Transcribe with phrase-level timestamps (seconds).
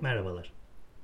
[0.00, 0.52] Merhabalar.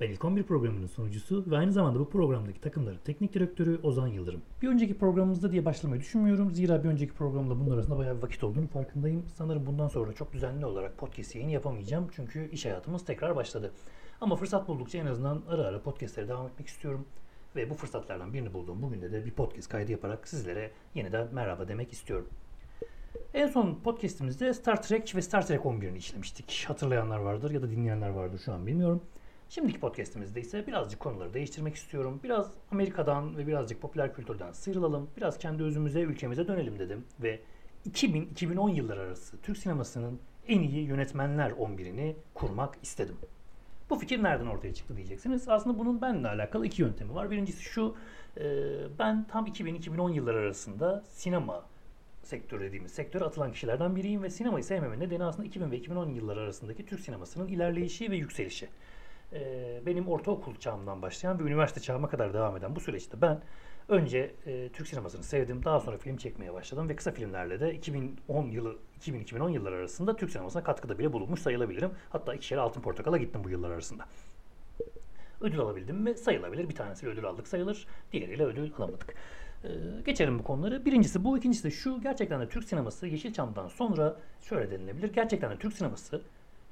[0.01, 4.43] Ben İlk 11 programının sunucusu ve aynı zamanda bu programdaki takımların teknik direktörü Ozan Yıldırım.
[4.63, 6.51] Bir önceki programımızda diye başlamayı düşünmüyorum.
[6.51, 9.25] Zira bir önceki programda bunun arasında bayağı bir vakit olduğunu farkındayım.
[9.35, 12.09] Sanırım bundan sonra çok düzenli olarak podcast yayını yapamayacağım.
[12.17, 13.73] Çünkü iş hayatımız tekrar başladı.
[14.21, 17.07] Ama fırsat buldukça en azından ara ara podcastlere devam etmek istiyorum.
[17.57, 21.93] Ve bu fırsatlardan birini bulduğum bugün de bir podcast kaydı yaparak sizlere yeniden merhaba demek
[21.93, 22.29] istiyorum.
[23.35, 26.65] En son podcastimizde Star Trek ve Star Trek 11'ini işlemiştik.
[26.69, 29.03] Hatırlayanlar vardır ya da dinleyenler vardır şu an bilmiyorum.
[29.49, 32.21] Şimdiki podcastimizde ise birazcık konuları değiştirmek istiyorum.
[32.25, 35.11] Biraz Amerika'dan ve birazcık popüler kültürden sıyrılalım.
[35.17, 37.05] Biraz kendi özümüze, ülkemize dönelim dedim.
[37.23, 37.41] Ve
[37.91, 43.17] 2000-2010 yılları arası Türk sinemasının en iyi yönetmenler 11'ini kurmak istedim.
[43.91, 45.49] Bu fikir nereden ortaya çıktı diyeceksiniz.
[45.49, 47.31] Aslında bunun benimle alakalı iki yöntemi var.
[47.31, 47.97] Birincisi şu,
[48.99, 51.65] ben tam 2000-2010 yılları arasında sinema
[52.25, 56.41] sektörü dediğimiz sektöre atılan kişilerden biriyim ve sinemayı sevmemin nedeni aslında 2000 ve 2010 yılları
[56.41, 58.69] arasındaki Türk sinemasının ilerleyişi ve yükselişi.
[59.33, 63.41] Ee, benim ortaokul çağımdan başlayan ve üniversite çağıma kadar devam eden bu süreçte ben
[63.89, 65.65] önce e, Türk sinemasını sevdim.
[65.65, 70.31] Daha sonra film çekmeye başladım ve kısa filmlerle de 2010 yılı 2000-2010 yılları arasında Türk
[70.31, 71.91] sinemasına katkıda bile bulunmuş sayılabilirim.
[72.11, 74.07] Hatta iki kere Altın Portakal'a gittim bu yıllar arasında.
[75.41, 76.15] Ödül alabildim mi?
[76.15, 76.69] Sayılabilir.
[76.69, 77.87] Bir tanesiyle ödül aldık sayılır.
[78.13, 79.15] Diğeriyle ödül alamadık.
[79.65, 79.69] Ee,
[80.07, 80.85] geçelim bu konuları.
[80.85, 82.01] Birincisi bu, ikincisi de şu.
[82.01, 85.13] Gerçekten de Türk sineması Yeşilçam'dan sonra şöyle denilebilir.
[85.13, 86.23] Gerçekten de Türk sineması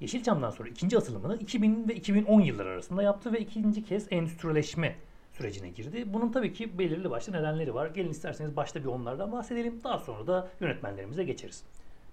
[0.01, 4.97] Yeşilçam'dan sonra ikinci atılımını 2000 ve 2010 yılları arasında yaptı ve ikinci kez endüstrileşme
[5.33, 6.05] sürecine girdi.
[6.13, 7.87] Bunun tabii ki belirli başlı nedenleri var.
[7.87, 9.81] Gelin isterseniz başta bir onlardan bahsedelim.
[9.85, 11.65] Daha sonra da yönetmenlerimize geçeriz.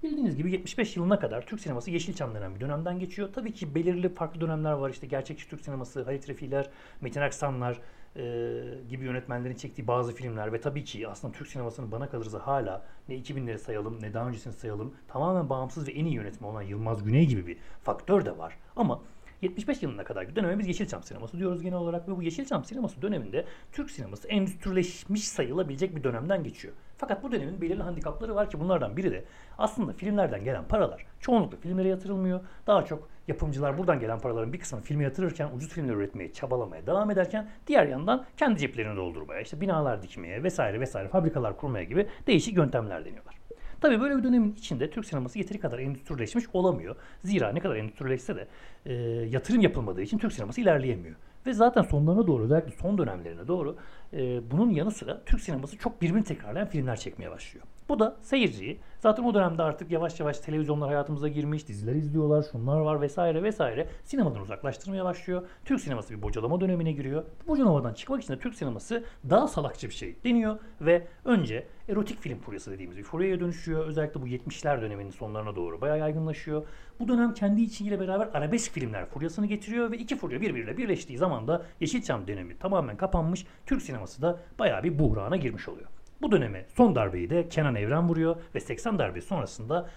[0.04, 3.30] Bildiğiniz gibi 75 yılına kadar Türk sineması Yeşilçam denen bir dönemden geçiyor.
[3.34, 4.90] Tabii ki belirli farklı dönemler var.
[4.90, 6.70] İşte gerçekçi Türk sineması, Halit Refi'ler,
[7.02, 7.80] Metin Aksanlar
[8.16, 12.86] e, gibi yönetmenlerin çektiği bazı filmler ve tabii ki aslında Türk sinemasının bana kalırsa hala
[13.10, 17.04] ne 2000'leri sayalım ne daha öncesini sayalım tamamen bağımsız ve en iyi yönetmen olan Yılmaz
[17.04, 18.58] Güney gibi bir faktör de var.
[18.76, 19.02] Ama
[19.42, 23.46] 75 yılına kadar döneme biz Yeşilçam sineması diyoruz genel olarak ve bu Yeşilçam sineması döneminde
[23.72, 26.74] Türk sineması endüstrileşmiş sayılabilecek bir dönemden geçiyor.
[26.98, 29.26] Fakat bu dönemin belirli handikapları var ki bunlardan biri de
[29.58, 32.40] aslında filmlerden gelen paralar çoğunlukla filmlere yatırılmıyor.
[32.68, 37.12] Daha çok yapımcılar buradan gelen paraların bir kısmını filme yatırırken ucuz filmler üretmeye çabalamaya devam
[37.12, 42.58] ederken diğer yandan kendi ceplerini doldurmaya işte binalar dikmeye vesaire vesaire fabrikalar kurmaya gibi değişik
[42.58, 43.36] yöntemler deniyorlar.
[43.82, 46.96] Tabii böyle bir dönemin içinde Türk sineması yeteri kadar endüstrileşmiş olamıyor.
[47.24, 48.48] Zira ne kadar endüstrileşse de
[48.86, 48.94] e,
[49.30, 51.16] yatırım yapılmadığı için Türk sineması ilerleyemiyor.
[51.46, 53.76] Ve zaten sonlarına doğru özellikle son dönemlerine doğru
[54.14, 57.66] e, bunun yanı sıra Türk sineması çok birbirini tekrarlayan filmler çekmeye başlıyor.
[57.90, 62.80] Bu da seyirciyi zaten o dönemde artık yavaş yavaş televizyonlar hayatımıza girmiş, diziler izliyorlar, şunlar
[62.80, 65.48] var vesaire vesaire sinemadan uzaklaştırmaya başlıyor.
[65.66, 67.24] Türk sineması bir bocalama dönemine giriyor.
[67.44, 72.20] Bu bocalamadan çıkmak için de Türk sineması daha salakça bir şey deniyor ve önce erotik
[72.20, 73.86] film furyası dediğimiz bir furyaya dönüşüyor.
[73.86, 76.64] Özellikle bu 70'ler döneminin sonlarına doğru bayağı yaygınlaşıyor.
[77.00, 81.48] Bu dönem kendi içiyle beraber arabesk filmler furyasını getiriyor ve iki furya birbiriyle birleştiği zaman
[81.48, 83.46] da Yeşilçam dönemi tamamen kapanmış.
[83.66, 85.88] Türk sineması da bayağı bir buhrana girmiş oluyor.
[86.22, 89.90] Bu döneme son darbeyi de Kenan Evren vuruyor ve 80 darbe sonrasında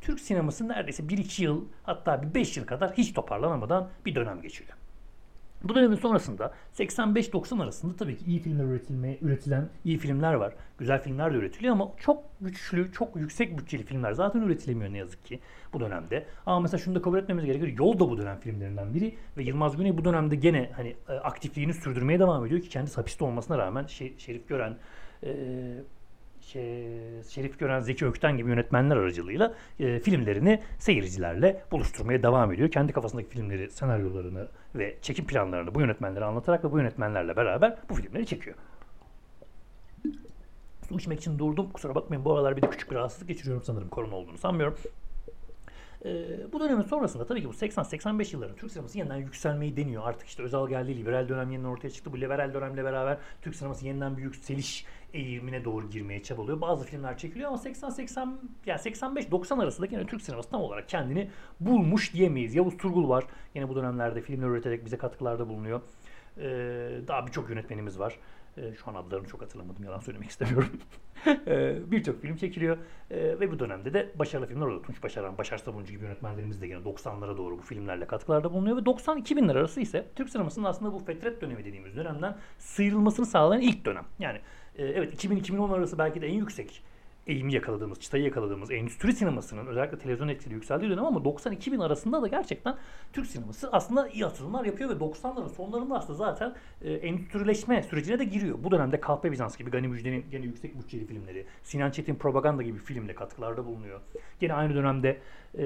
[0.00, 4.76] Türk sineması neredeyse 1-2 yıl hatta bir 5 yıl kadar hiç toparlanamadan bir dönem geçiriyor.
[5.64, 10.54] Bu dönemin sonrasında 85-90 arasında tabii ki iyi filmler üretilmeye, üretilen iyi filmler var.
[10.78, 15.24] Güzel filmler de üretiliyor ama çok güçlü, çok yüksek bütçeli filmler zaten üretilemiyor ne yazık
[15.24, 15.40] ki
[15.72, 16.26] bu dönemde.
[16.46, 17.72] Ama mesela şunu da kabul etmemiz gerekiyor.
[17.78, 21.74] Yol da bu dönem filmlerinden biri ve Yılmaz Güney bu dönemde gene hani e, aktifliğini
[21.74, 23.86] sürdürmeye devam ediyor ki kendisi hapiste olmasına rağmen
[24.18, 24.76] Şerif Gören
[25.24, 25.32] e,
[26.40, 32.70] şey, Şerif Gören, Zeki Ökten gibi yönetmenler aracılığıyla e, filmlerini seyircilerle buluşturmaya devam ediyor.
[32.70, 37.94] Kendi kafasındaki filmleri, senaryolarını ve çekim planlarını bu yönetmenlere anlatarak ve bu yönetmenlerle beraber bu
[37.94, 38.56] filmleri çekiyor.
[40.88, 41.70] Su içmek için durdum.
[41.70, 43.88] Kusura bakmayın bu aralar bir de küçük bir rahatsızlık geçiriyorum sanırım.
[43.88, 44.76] Korona olduğunu sanmıyorum.
[46.04, 46.12] E,
[46.52, 50.02] bu dönemin sonrasında tabii ki bu 80-85 yılların Türk sineması yeniden yükselmeyi deniyor.
[50.06, 52.12] Artık işte Özal geldi, liberal dönem yeniden ortaya çıktı.
[52.12, 56.60] Bu liberal dönemle beraber Türk sineması yeniden bir yükseliş eğilimine doğru girmeye çabalıyor.
[56.60, 58.28] Bazı filmler çekiliyor ama 80-80
[58.66, 61.30] yani 85-90 arasında yine Türk sineması tam olarak kendini
[61.60, 62.54] bulmuş diyemeyiz.
[62.54, 63.24] Yavuz Turgul var.
[63.54, 65.80] Yine bu dönemlerde filmler üreterek bize katkılarda bulunuyor.
[66.38, 66.42] Ee,
[67.08, 68.18] daha birçok yönetmenimiz var.
[68.56, 69.84] Ee, şu an adlarını çok hatırlamadım.
[69.84, 70.70] Yalan söylemek istemiyorum.
[71.26, 72.78] Ee, birçok film çekiliyor.
[73.10, 74.82] Ee, ve bu dönemde de başarılı filmler oluyor.
[74.82, 78.76] Tunç Başaran, Başar Sabuncu gibi yönetmenlerimiz de yine 90'lara doğru bu filmlerle katkılarda bulunuyor.
[78.76, 83.84] Ve 90-2000'ler arası ise Türk sinemasının aslında bu fetret dönemi dediğimiz dönemden sıyrılmasını sağlayan ilk
[83.84, 84.04] dönem.
[84.18, 84.40] Yani
[84.76, 86.82] e, evet 2000-2010 arası belki de en yüksek
[87.26, 92.28] eğimi yakaladığımız, çıtayı yakaladığımız endüstri sinemasının özellikle televizyon etkili yükseldiği dönem ama 90-2000 arasında da
[92.28, 92.76] gerçekten
[93.12, 98.24] Türk sineması aslında iyi atılımlar yapıyor ve 90'ların sonlarında aslında zaten e, endüstrileşme sürecine de
[98.24, 98.58] giriyor.
[98.64, 102.78] Bu dönemde Kahpe Bizans gibi Gani Müjde'nin gene yüksek bütçeli filmleri, Sinan Çetin Propaganda gibi
[102.78, 104.00] filmle katkılarda bulunuyor.
[104.40, 105.18] Gene aynı dönemde
[105.54, 105.62] e,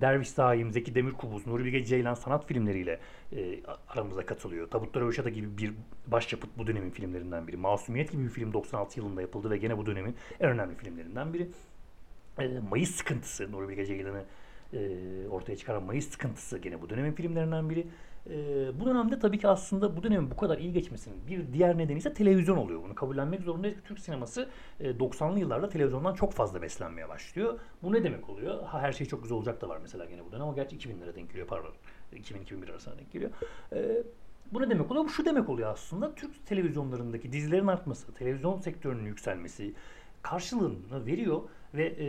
[0.00, 3.00] Derviş Saim, Zeki Demirkubuz, Nuri Bilge Ceylan sanat filmleriyle
[3.32, 4.70] e, aramıza katılıyor.
[4.70, 5.72] Tabutlar Öşata gibi bir
[6.06, 7.56] başyapıt bu dönemin filmlerinden biri.
[7.56, 11.48] Masumiyet gibi bir film 96 yılında yapıldı ve gene bu dönemin en önemli filmlerinden biri.
[12.38, 14.24] E, Mayıs Sıkıntısı, Nuri Bilge Ceylan'ı
[14.72, 14.78] e,
[15.30, 17.86] ortaya çıkaran Mayıs Sıkıntısı gene bu dönemin filmlerinden biri.
[18.30, 21.98] E, bu dönemde tabii ki aslında bu dönemin bu kadar iyi geçmesinin bir diğer nedeni
[21.98, 22.82] ise televizyon oluyor.
[22.82, 23.76] Bunu kabullenmek zorundayız.
[23.84, 24.48] Türk sineması
[24.80, 27.58] e, 90'lı yıllarda televizyondan çok fazla beslenmeye başlıyor.
[27.82, 28.62] Bu ne demek oluyor?
[28.62, 31.14] Ha, her şey çok güzel olacak da var mesela gene bu dönem ama gerçi 2000'lere
[31.14, 31.72] denk geliyor pardon.
[32.12, 33.30] 2000-2001 arasına denk geliyor.
[33.72, 34.02] E,
[34.52, 35.04] bu ne demek oluyor?
[35.04, 36.14] Bu şu demek oluyor aslında.
[36.14, 39.74] Türk televizyonlarındaki dizilerin artması, televizyon sektörünün yükselmesi
[40.22, 41.42] karşılığını veriyor
[41.74, 42.06] ve e,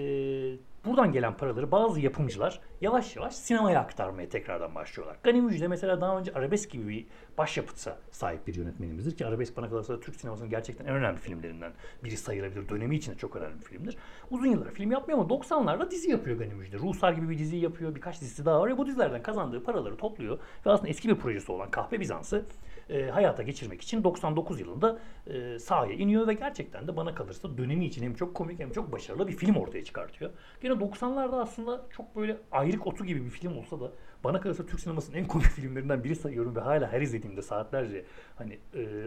[0.85, 5.17] buradan gelen paraları bazı yapımcılar yavaş yavaş sinemaya aktarmaya tekrardan başlıyorlar.
[5.23, 7.05] Gani Müjde mesela daha önce Arabesk gibi bir
[7.37, 11.71] başyapıtsa sahip bir yönetmenimizdir ki Arabesk bana kalırsa Türk sinemasının gerçekten en önemli filmlerinden
[12.03, 12.69] biri sayılabilir.
[12.69, 13.97] Dönemi içinde çok önemli bir filmdir.
[14.31, 16.77] Uzun yıllar film yapmıyor ama 90'larda dizi yapıyor Gani Müjde.
[16.77, 17.95] Ruhsar gibi bir dizi yapıyor.
[17.95, 21.51] Birkaç dizisi daha var ve bu dizilerden kazandığı paraları topluyor ve aslında eski bir projesi
[21.51, 22.45] olan Kahve Bizans'ı
[22.89, 27.85] e, hayata geçirmek için 99 yılında e, sahaya iniyor ve gerçekten de bana kalırsa dönemi
[27.85, 30.31] için hem çok komik hem çok başarılı bir film ortaya çıkartıyor.
[30.61, 33.91] Gene 90'larda aslında çok böyle ayrık otu gibi bir film olsa da
[34.23, 38.05] bana kalırsa Türk sinemasının en komik filmlerinden biri sayıyorum ve hala her izlediğimde saatlerce
[38.37, 39.05] hani e,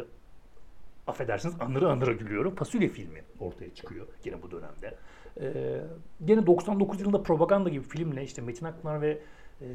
[1.06, 2.54] affedersiniz anırı anırı gülüyorum.
[2.54, 4.94] Fasulye filmi ortaya çıkıyor gene bu dönemde.
[5.40, 5.80] Ee,
[6.24, 9.18] gene 99 yılında Propaganda gibi filmle işte Metin Akpınar ve e,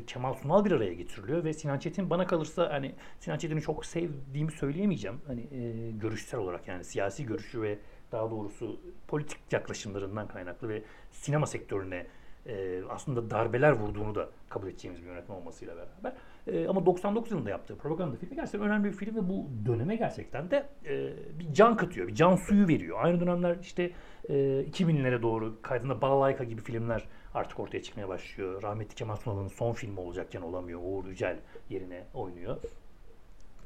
[0.07, 4.51] Kemal Sunal bir araya getiriliyor ve Sinan Çetin bana kalırsa hani Sinan Çetin'i çok sevdiğimi
[4.51, 5.21] söyleyemeyeceğim.
[5.27, 7.79] Hani e, görüşsel olarak yani siyasi görüşü ve
[8.11, 12.07] daha doğrusu politik yaklaşımlarından kaynaklı ve sinema sektörüne
[12.47, 16.13] e, aslında darbeler vurduğunu da kabul edeceğimiz bir yönetmen olmasıyla beraber.
[16.47, 20.51] E, ama 99 yılında yaptığı propaganda filmi gerçekten önemli bir film ve bu döneme gerçekten
[20.51, 22.97] de e, bir can katıyor, bir can suyu veriyor.
[23.01, 23.91] Aynı dönemler işte
[24.29, 27.03] e, 2000'lere doğru kaydında Balalayka gibi filmler
[27.33, 28.63] artık ortaya çıkmaya başlıyor.
[28.63, 30.79] Rahmetli Kemal Sunal'ın son filmi olacakken olamıyor.
[30.83, 31.39] Uğur Yücel
[31.69, 32.57] yerine oynuyor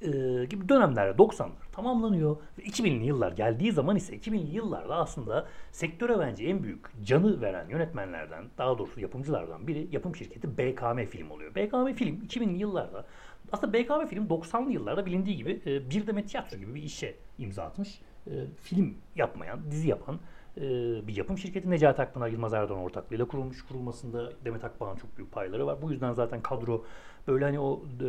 [0.02, 2.38] e, gibi dönemlerde 90'lar tamamlanıyor.
[2.60, 7.70] Ve 2000'li yıllar geldiği zaman ise 2000'li yıllarda aslında sektöre bence en büyük canı veren
[7.70, 11.56] yönetmenlerden daha doğrusu yapımcılardan biri yapım şirketi BKM Film oluyor.
[11.56, 13.06] BKM Film 2000'li yıllarda
[13.52, 17.64] aslında BKM Film 90'lı yıllarda bilindiği gibi e, bir demet tiyatro gibi bir işe imza
[17.64, 18.02] atmış.
[18.28, 18.34] E,
[18.64, 20.20] film yapmayan, dizi yapan
[20.58, 20.62] e,
[21.08, 23.66] bir yapım şirketi Necati Akpınar Yılmaz Erdoğan ortaklığıyla kurulmuş.
[23.66, 25.82] Kurulmasında Demet Akbağ'ın çok büyük payları var.
[25.82, 26.86] Bu yüzden zaten kadro
[27.28, 28.06] böyle hani o e,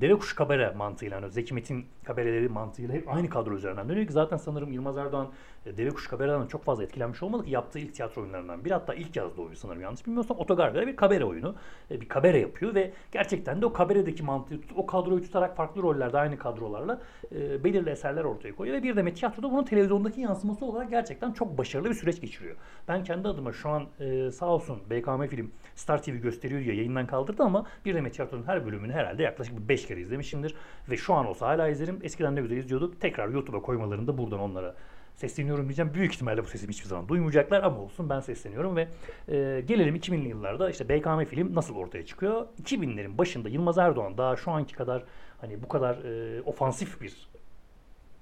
[0.00, 4.12] deve kuşu kabare mantığıyla hani Zeki Metin kabareleri mantığıyla hep aynı kadro üzerinden dönüyor ki
[4.12, 5.28] zaten sanırım Yılmaz Erdoğan
[5.66, 8.94] e, deve kuşu kabareden çok fazla etkilenmiş olmalı ki yaptığı ilk tiyatro oyunlarından biri hatta
[8.94, 11.54] ilk yazdığı oyunu sanırım yanlış bilmiyorsam Otogarga'da bir kabare oyunu.
[11.90, 16.18] E, bir kabare yapıyor ve gerçekten de o kabaredeki mantığı o kadroyu tutarak farklı rollerde
[16.18, 17.00] aynı kadrolarla
[17.34, 21.58] e, belirli eserler ortaya koyuyor ve bir demet tiyatroda bunun televizyondaki yansıması olarak gerçekten çok
[21.58, 22.56] başarılı bir süreç geçiriyor.
[22.88, 23.86] Ben kendi adıma şu an
[24.30, 28.66] sağ olsun BKM Film Star TV gösteriyor diye yayından kaldırdı ama bir demet tiyatronun her
[28.66, 30.54] bölümünü herhalde yaklaşık 5 kere izlemişimdir.
[30.90, 31.95] Ve şu an olsa hala izlerim.
[32.02, 33.00] Eskiden ne güzel izliyorduk.
[33.00, 34.74] Tekrar YouTube'a koymalarını da buradan onlara
[35.16, 35.94] sesleniyorum diyeceğim.
[35.94, 38.88] Büyük ihtimalle bu sesimi hiçbir zaman duymayacaklar ama olsun ben sesleniyorum ve
[39.28, 42.46] e, gelelim 2000'li yıllarda işte BKM film nasıl ortaya çıkıyor?
[42.62, 45.04] 2000'lerin başında Yılmaz Erdoğan daha şu anki kadar
[45.40, 47.28] hani bu kadar e, ofansif bir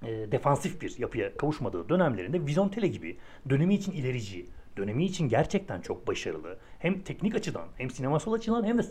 [0.03, 3.17] e, defansif bir yapıya kavuşmadığı dönemlerinde Vizontele gibi
[3.51, 4.47] dönemi için ilerici,
[4.77, 8.83] dönemi için gerçekten çok başarılı hem teknik açıdan hem sinemasal açıdan hem de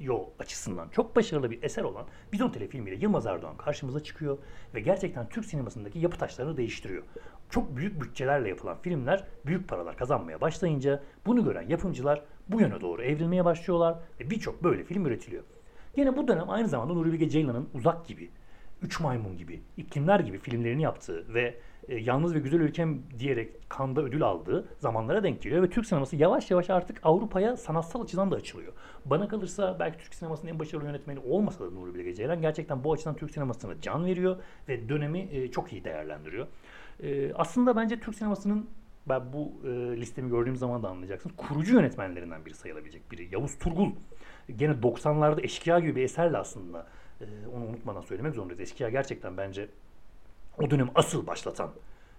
[0.00, 4.38] senaryo açısından çok başarılı bir eser olan Bizontele filmiyle Yılmaz Erdoğan karşımıza çıkıyor
[4.74, 7.02] ve gerçekten Türk sinemasındaki yapı taşlarını değiştiriyor.
[7.50, 13.02] Çok büyük bütçelerle yapılan filmler büyük paralar kazanmaya başlayınca bunu gören yapımcılar bu yöne doğru
[13.02, 15.44] evrilmeye başlıyorlar ve birçok böyle film üretiliyor.
[15.96, 18.30] Yine bu dönem aynı zamanda Nuri Bilge Ceylan'ın Uzak gibi
[18.82, 24.02] Üç Maymun gibi, İklimler gibi filmlerini yaptığı ve e, Yalnız ve Güzel Ülkem diyerek kanda
[24.02, 28.36] ödül aldığı zamanlara denk geliyor ve Türk sineması yavaş yavaş artık Avrupa'ya sanatsal açıdan da
[28.36, 28.72] açılıyor.
[29.04, 32.92] Bana kalırsa belki Türk sinemasının en başarılı yönetmeni olmasa da Nuri Bilge Ceylan gerçekten bu
[32.92, 34.36] açıdan Türk sinemasına can veriyor
[34.68, 36.46] ve dönemi e, çok iyi değerlendiriyor.
[37.02, 38.66] E, aslında bence Türk sinemasının
[39.08, 39.70] ben bu e,
[40.00, 41.36] listemi gördüğüm zaman da anlayacaksınız.
[41.36, 43.28] Kurucu yönetmenlerinden biri sayılabilecek biri.
[43.32, 43.90] Yavuz Turgul.
[44.56, 46.86] Gene 90'larda Eşkıya gibi bir eserle aslında
[47.20, 47.24] e,
[47.56, 48.60] onu unutmadan söylemek zorundayız.
[48.60, 49.68] Eşkıya gerçekten bence
[50.60, 51.70] o dönem asıl başlatan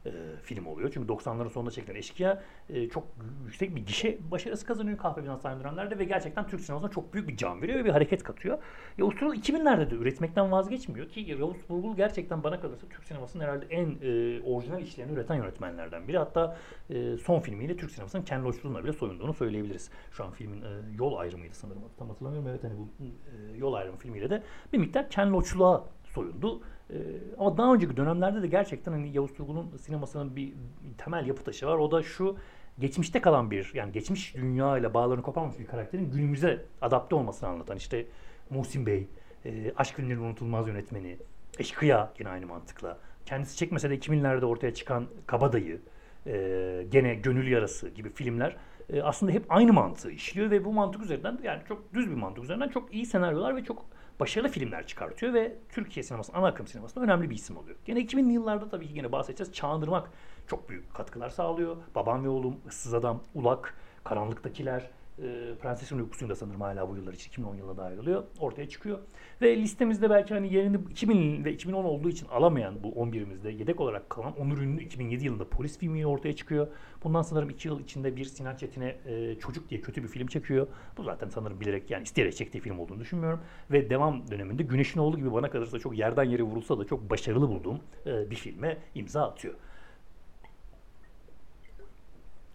[0.05, 0.11] e,
[0.43, 0.91] film oluyor.
[0.93, 3.07] Çünkü 90'ların sonunda çekilen Eşkıya e, çok
[3.45, 7.27] yüksek bir gişe başarısı kazanıyor kahve binası aynı dönemlerde ve gerçekten Türk sinemasına çok büyük
[7.27, 8.57] bir can veriyor ve bir hareket katıyor.
[8.97, 13.65] Yavuz Turgul 2000'lerde de üretmekten vazgeçmiyor ki Yavuz Turgul gerçekten bana kalırsa Türk sinemasının herhalde
[13.69, 16.17] en e, orijinal işlerini üreten yönetmenlerden biri.
[16.17, 16.57] Hatta
[16.89, 19.89] e, son filmiyle Türk sinemasının Ken Loach'luğuna bile soyunduğunu söyleyebiliriz.
[20.11, 20.67] Şu an filmin e,
[20.97, 21.81] yol ayrımıydı sanırım.
[21.99, 22.49] Tam hatırlamıyorum.
[22.49, 24.43] Evet hani bu e, yol ayrımı filmiyle de
[24.73, 26.61] bir miktar Ken Loach'luğa soyundu.
[26.91, 26.97] Ee,
[27.37, 30.53] ama daha önceki dönemlerde de gerçekten hani Yavuz Turgul'un sinemasının bir
[30.97, 31.77] temel yapı taşı var.
[31.77, 32.37] O da şu
[32.79, 37.77] geçmişte kalan bir yani geçmiş dünya ile bağlarını koparmış bir karakterin günümüze adapte olmasını anlatan
[37.77, 38.05] işte
[38.49, 39.07] Muhsin Bey,
[39.45, 41.17] e, Aşk Filmlerinin Unutulmaz Yönetmeni,
[41.59, 42.97] Eşkıya yine aynı mantıkla.
[43.25, 45.81] Kendisi çekmese de 2000'lerde ortaya çıkan Kabadayı,
[46.27, 48.57] e, gene Gönül Yarası gibi filmler
[48.89, 52.43] e, aslında hep aynı mantığı işliyor ve bu mantık üzerinden yani çok düz bir mantık
[52.43, 53.85] üzerinden çok iyi senaryolar ve çok
[54.21, 57.77] başarılı filmler çıkartıyor ve Türkiye sinemasının, ana akım sinemasında önemli bir isim oluyor.
[57.85, 59.53] Gene 2000'li yıllarda tabii ki yine bahsedeceğiz.
[59.53, 60.09] Çağındırmak
[60.47, 61.77] çok büyük katkılar sağlıyor.
[61.95, 64.89] Babam ve Oğlum, Issız Adam, Ulak, Karanlıktakiler,
[65.21, 68.23] e, Prensesin Uykusu'nda da sanırım hala bu yıllar için 2010 yılına dahil oluyor.
[68.39, 68.99] Ortaya çıkıyor.
[69.41, 74.09] Ve listemizde belki hani yerini 2000 ve 2010 olduğu için alamayan bu 11'imizde yedek olarak
[74.09, 76.67] kalan Onur Ünlü 2007 yılında polis filmi ortaya çıkıyor.
[77.03, 80.67] Bundan sanırım 2 yıl içinde bir Sinan Çetin'e e, Çocuk diye kötü bir film çekiyor.
[80.97, 83.39] Bu zaten sanırım bilerek yani isteyerek çektiği film olduğunu düşünmüyorum.
[83.71, 87.49] Ve devam döneminde Güneşin Oğlu gibi bana kalırsa çok yerden yere vurulsa da çok başarılı
[87.49, 89.53] bulduğum e, bir filme imza atıyor.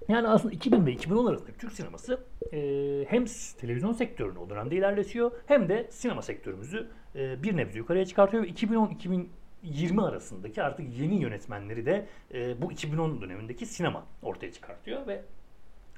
[0.08, 2.20] Yani aslında 2000 ve 2010 arasında Türk sineması
[2.52, 2.60] e,
[3.08, 3.24] hem
[3.60, 8.48] televizyon sektörünü o dönemde ilerletiyor hem de sinema sektörümüzü e, bir nebze yukarıya çıkartıyor ve
[8.48, 15.22] 2010-2020 arasındaki artık yeni yönetmenleri de e, bu 2010 dönemindeki sinema ortaya çıkartıyor ve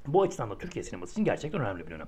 [0.06, 2.06] bu açıdan da Türkiye sineması için gerçekten önemli bir dönem.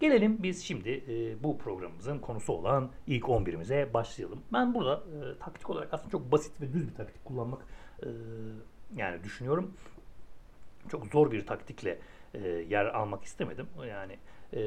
[0.00, 4.42] Gelelim biz şimdi e, bu programımızın konusu olan ilk 11'imize başlayalım.
[4.52, 7.66] Ben burada e, taktik olarak aslında çok basit ve düz bir taktik kullanmak
[8.02, 8.08] e,
[8.96, 9.74] yani düşünüyorum
[10.90, 11.98] çok zor bir taktikle
[12.34, 13.66] e, yer almak istemedim.
[13.88, 14.18] Yani
[14.52, 14.58] e,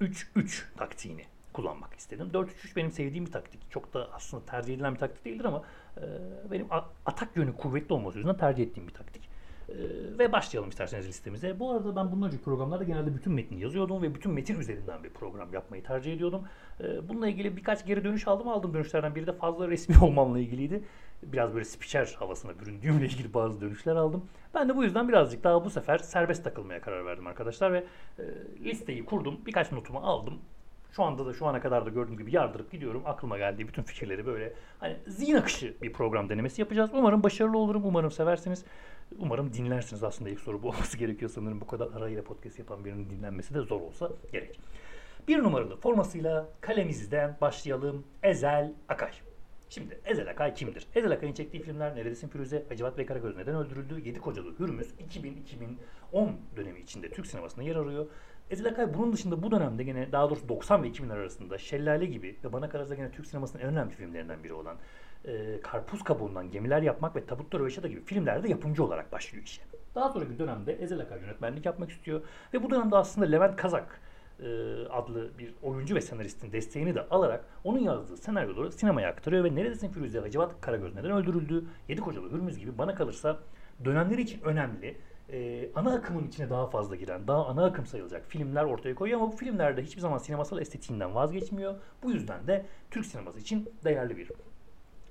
[0.00, 2.30] 4-3-3 taktiğini kullanmak istedim.
[2.32, 3.70] 4-3-3 benim sevdiğim bir taktik.
[3.70, 5.62] Çok da aslında tercih edilen bir taktik değildir ama
[5.96, 6.02] e,
[6.50, 6.66] benim
[7.06, 9.28] atak yönü kuvvetli olması yüzünden tercih ettiğim bir taktik.
[9.68, 9.74] E,
[10.18, 11.60] ve başlayalım isterseniz listemize.
[11.60, 15.10] Bu arada ben bundan önceki programlarda genelde bütün metni yazıyordum ve bütün metin üzerinden bir
[15.10, 16.44] program yapmayı tercih ediyordum.
[16.80, 18.48] E, bununla ilgili birkaç geri dönüş aldım.
[18.48, 20.82] Aldığım dönüşlerden biri de fazla resmi olmamla ilgiliydi
[21.32, 24.24] biraz böyle spiker havasına büründüğümle ilgili bazı dönüşler aldım.
[24.54, 27.84] Ben de bu yüzden birazcık daha bu sefer serbest takılmaya karar verdim arkadaşlar ve
[28.18, 28.22] e,
[28.64, 29.40] listeyi kurdum.
[29.46, 30.38] Birkaç notumu aldım.
[30.96, 33.02] Şu anda da şu ana kadar da gördüğüm gibi yardırıp gidiyorum.
[33.06, 36.90] Aklıma geldiği bütün fikirleri böyle hani zihin akışı bir program denemesi yapacağız.
[36.92, 37.82] Umarım başarılı olurum.
[37.84, 38.64] Umarım seversiniz.
[39.18, 40.04] Umarım dinlersiniz.
[40.04, 41.60] Aslında ilk soru bu olması gerekiyor sanırım.
[41.60, 44.60] Bu kadar arayla podcast yapan birinin dinlenmesi de zor olsa gerek.
[45.28, 48.04] Bir numaralı formasıyla kalemizden başlayalım.
[48.22, 49.10] Ezel Akay.
[49.68, 50.86] Şimdi Ezel Akay kimdir?
[50.94, 54.88] Ezel Akay'ın çektiği filmler Neredesin Firuze, Hacivat Bey Karagöz neden öldürüldü, Yedi Kocalı Hürmüz
[56.12, 58.06] 2000-2010 dönemi içinde Türk sinemasında yer arıyor.
[58.50, 62.36] Ezel Akay bunun dışında bu dönemde gene daha doğrusu 90 ve 2000'ler arasında Şellale gibi
[62.44, 64.76] ve bana kalırsa gene Türk sinemasının en önemli filmlerinden biri olan
[65.24, 69.62] e, Karpuz Kabuğundan Gemiler Yapmak ve Tabutlar Röveşata gibi filmlerde yapımcı olarak başlıyor işe.
[69.94, 72.22] Daha sonraki dönemde Ezel Akay yönetmenlik yapmak istiyor
[72.54, 74.00] ve bu dönemde aslında Levent Kazak
[74.40, 74.44] e,
[74.90, 79.88] adlı bir oyuncu ve senaristin desteğini de alarak onun yazdığı senaryoları sinemaya aktarıyor ve Neredesin
[79.88, 83.38] Firuze Hacivat Karagöz neden öldürüldü, Yedi Kocalı Hürmüz gibi bana kalırsa
[83.84, 84.96] dönemleri için önemli
[85.32, 89.32] e, ana akımın içine daha fazla giren, daha ana akım sayılacak filmler ortaya koyuyor ama
[89.32, 91.74] bu filmlerde hiçbir zaman sinemasal estetiğinden vazgeçmiyor.
[92.02, 94.30] Bu yüzden de Türk sineması için değerli bir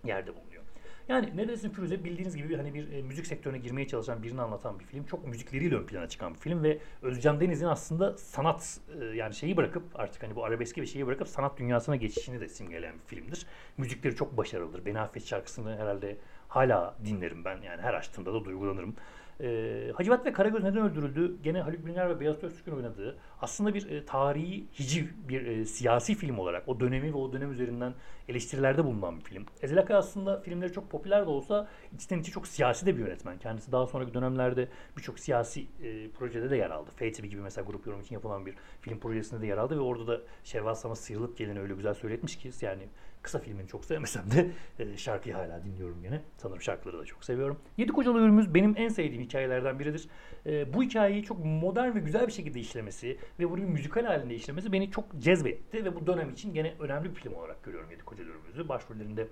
[0.03, 0.63] yerde bulunuyor.
[1.07, 4.85] Yani Neredesin Firuze bildiğiniz gibi hani bir e, müzik sektörüne girmeye çalışan birini anlatan bir
[4.85, 5.05] film.
[5.05, 9.57] Çok müzikleriyle ön plana çıkan bir film ve Özcan Deniz'in aslında sanat e, yani şeyi
[9.57, 13.45] bırakıp artık hani bu arabeski ve şeyi bırakıp sanat dünyasına geçişini de simgeleyen bir filmdir.
[13.77, 14.85] Müzikleri çok başarılıdır.
[14.85, 16.17] Beni Affet şarkısını herhalde
[16.47, 17.61] hala dinlerim ben.
[17.61, 18.95] Yani her açtığımda da duygulanırım.
[19.41, 21.35] E, Hacivat ve Karagöz neden öldürüldü?
[21.43, 26.15] Gene Haluk Bilginer ve Beyaz Öztürk'ün oynadığı aslında bir e, tarihi, hiciv bir e, siyasi
[26.15, 27.93] film olarak o dönemi ve o dönem üzerinden
[28.27, 29.45] eleştirilerde bulunan bir film.
[29.61, 33.37] Ezel Akay aslında filmleri çok popüler de olsa içten içe çok siyasi de bir yönetmen.
[33.37, 36.89] Kendisi daha sonraki dönemlerde birçok siyasi e, projede de yer aldı.
[36.95, 40.07] F gibi mesela grup yorum için yapılan bir film projesinde de yer aldı ve orada
[40.07, 42.83] da Şevval Sama sıyrılıp geleni öyle güzel söyletmiş ki yani
[43.23, 44.49] Kısa filmini çok sevmesem de
[44.79, 46.21] e, şarkıyı hala dinliyorum yine.
[46.37, 47.59] Sanırım şarkıları da çok seviyorum.
[47.77, 50.07] Yedi Kocalı Ürümüz benim en sevdiğim hikayelerden biridir.
[50.45, 54.71] E, bu hikayeyi çok modern ve güzel bir şekilde işlemesi ve bunu müzikal halinde işlemesi
[54.71, 58.27] beni çok cezbetti ve bu dönem için gene önemli bir film olarak görüyorum Yedi Kocalı
[58.27, 58.69] Ürümüz'ü.
[58.69, 59.27] Başrollerinde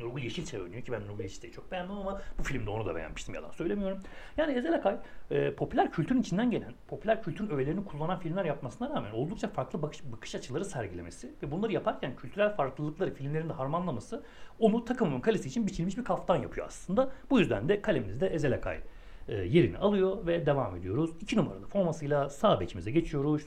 [0.00, 3.34] Nurgül Yeşilçay oynuyor ki ben Nurgül Yeşilçay'ı çok beğendim ama bu filmde onu da beğenmiştim
[3.34, 3.98] yalan söylemiyorum.
[4.36, 4.96] Yani Ezel Akay
[5.30, 10.12] e, popüler kültürün içinden gelen, popüler kültürün öğelerini kullanan filmler yapmasına rağmen oldukça farklı bakış,
[10.12, 14.22] bakış açıları sergilemesi ve bunları yaparken kültürel farklılıkları filmlerinde harmanlaması
[14.58, 17.12] onu takımın kalesi için biçilmiş bir kaftan yapıyor aslında.
[17.30, 18.80] Bu yüzden de kalemimizde Ezel Akay
[19.28, 21.10] e, yerini alıyor ve devam ediyoruz.
[21.20, 23.46] İki numaralı formasıyla sağ bekimize geçiyoruz.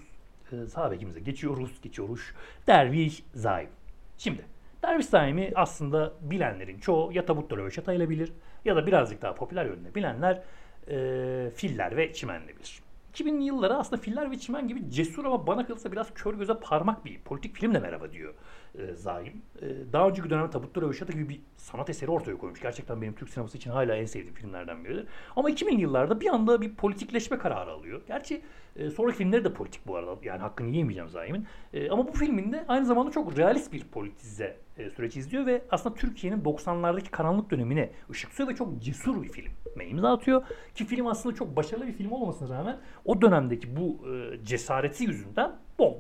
[0.52, 2.22] E, sağ bekimize geçiyoruz, geçiyoruz.
[2.68, 3.70] Derviş Zaim.
[4.18, 4.46] Şimdi
[4.84, 8.28] Derviş Zaim'i aslında bilenlerin çoğu ya Tabutlu Röveşata ile
[8.66, 10.42] ya da birazcık daha popüler yönde bilenler
[10.88, 12.82] e, Filler ve Çimen'le bilir.
[13.14, 17.06] 2000'li yıllara aslında Filler ve Çimen gibi cesur ama bana kalırsa biraz kör göze parmak
[17.06, 18.34] bir politik filmle merhaba diyor
[18.76, 19.42] e, Zaim.
[19.62, 22.62] E, daha önceki dönemde Tabutlu Röveşata gibi bir sanat eseri ortaya koymuş.
[22.62, 25.08] Gerçekten benim Türk sineması için hala en sevdiğim filmlerden biridir.
[25.36, 28.02] Ama 2000'li yıllarda bir anda bir politikleşme kararı alıyor.
[28.08, 28.42] Gerçi
[28.76, 30.18] e, sonraki filmleri de politik bu arada.
[30.24, 31.46] Yani hakkını yiyemeyeceğim Zaim'in.
[31.74, 35.96] E, ama bu filminde aynı zamanda çok realist bir politize e, süreci izliyor ve aslında
[35.96, 39.52] Türkiye'nin 90'lardaki karanlık dönemine ışık tutuyor ve çok cesur bir film
[39.90, 40.44] imza atıyor.
[40.76, 45.52] Ki film aslında çok başarılı bir film olmamasına rağmen o dönemdeki bu e, cesareti yüzünden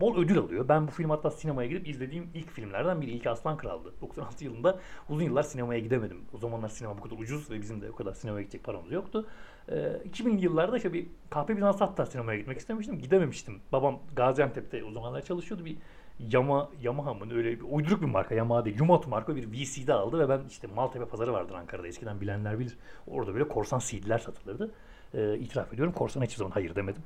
[0.01, 0.67] bol ödül alıyor.
[0.69, 3.11] Ben bu film hatta sinemaya gidip izlediğim ilk filmlerden biri.
[3.11, 3.93] İlk Aslan Kral'dı.
[4.01, 4.79] 96 yılında
[5.09, 6.17] uzun yıllar sinemaya gidemedim.
[6.33, 9.27] O zamanlar sinema bu kadar ucuz ve bizim de o kadar sinemaya gidecek paramız yoktu.
[9.69, 12.99] E, 2000'li yıllarda işte bir KP Bizans hatta sinemaya gitmek istemiştim.
[12.99, 13.61] Gidememiştim.
[13.71, 15.65] Babam Gaziantep'te o zamanlar çalışıyordu.
[15.65, 15.77] Bir
[16.19, 20.19] Yama, Yamaha mı öyle bir uyduruk bir marka Yamaha değil Yumat marka bir VCD aldı
[20.19, 22.77] ve ben işte Maltepe pazarı vardır Ankara'da eskiden bilenler bilir.
[23.07, 24.71] Orada böyle korsan CD'ler satılırdı.
[25.13, 27.03] E, itiraf ediyorum korsan hiçbir zaman hayır demedim.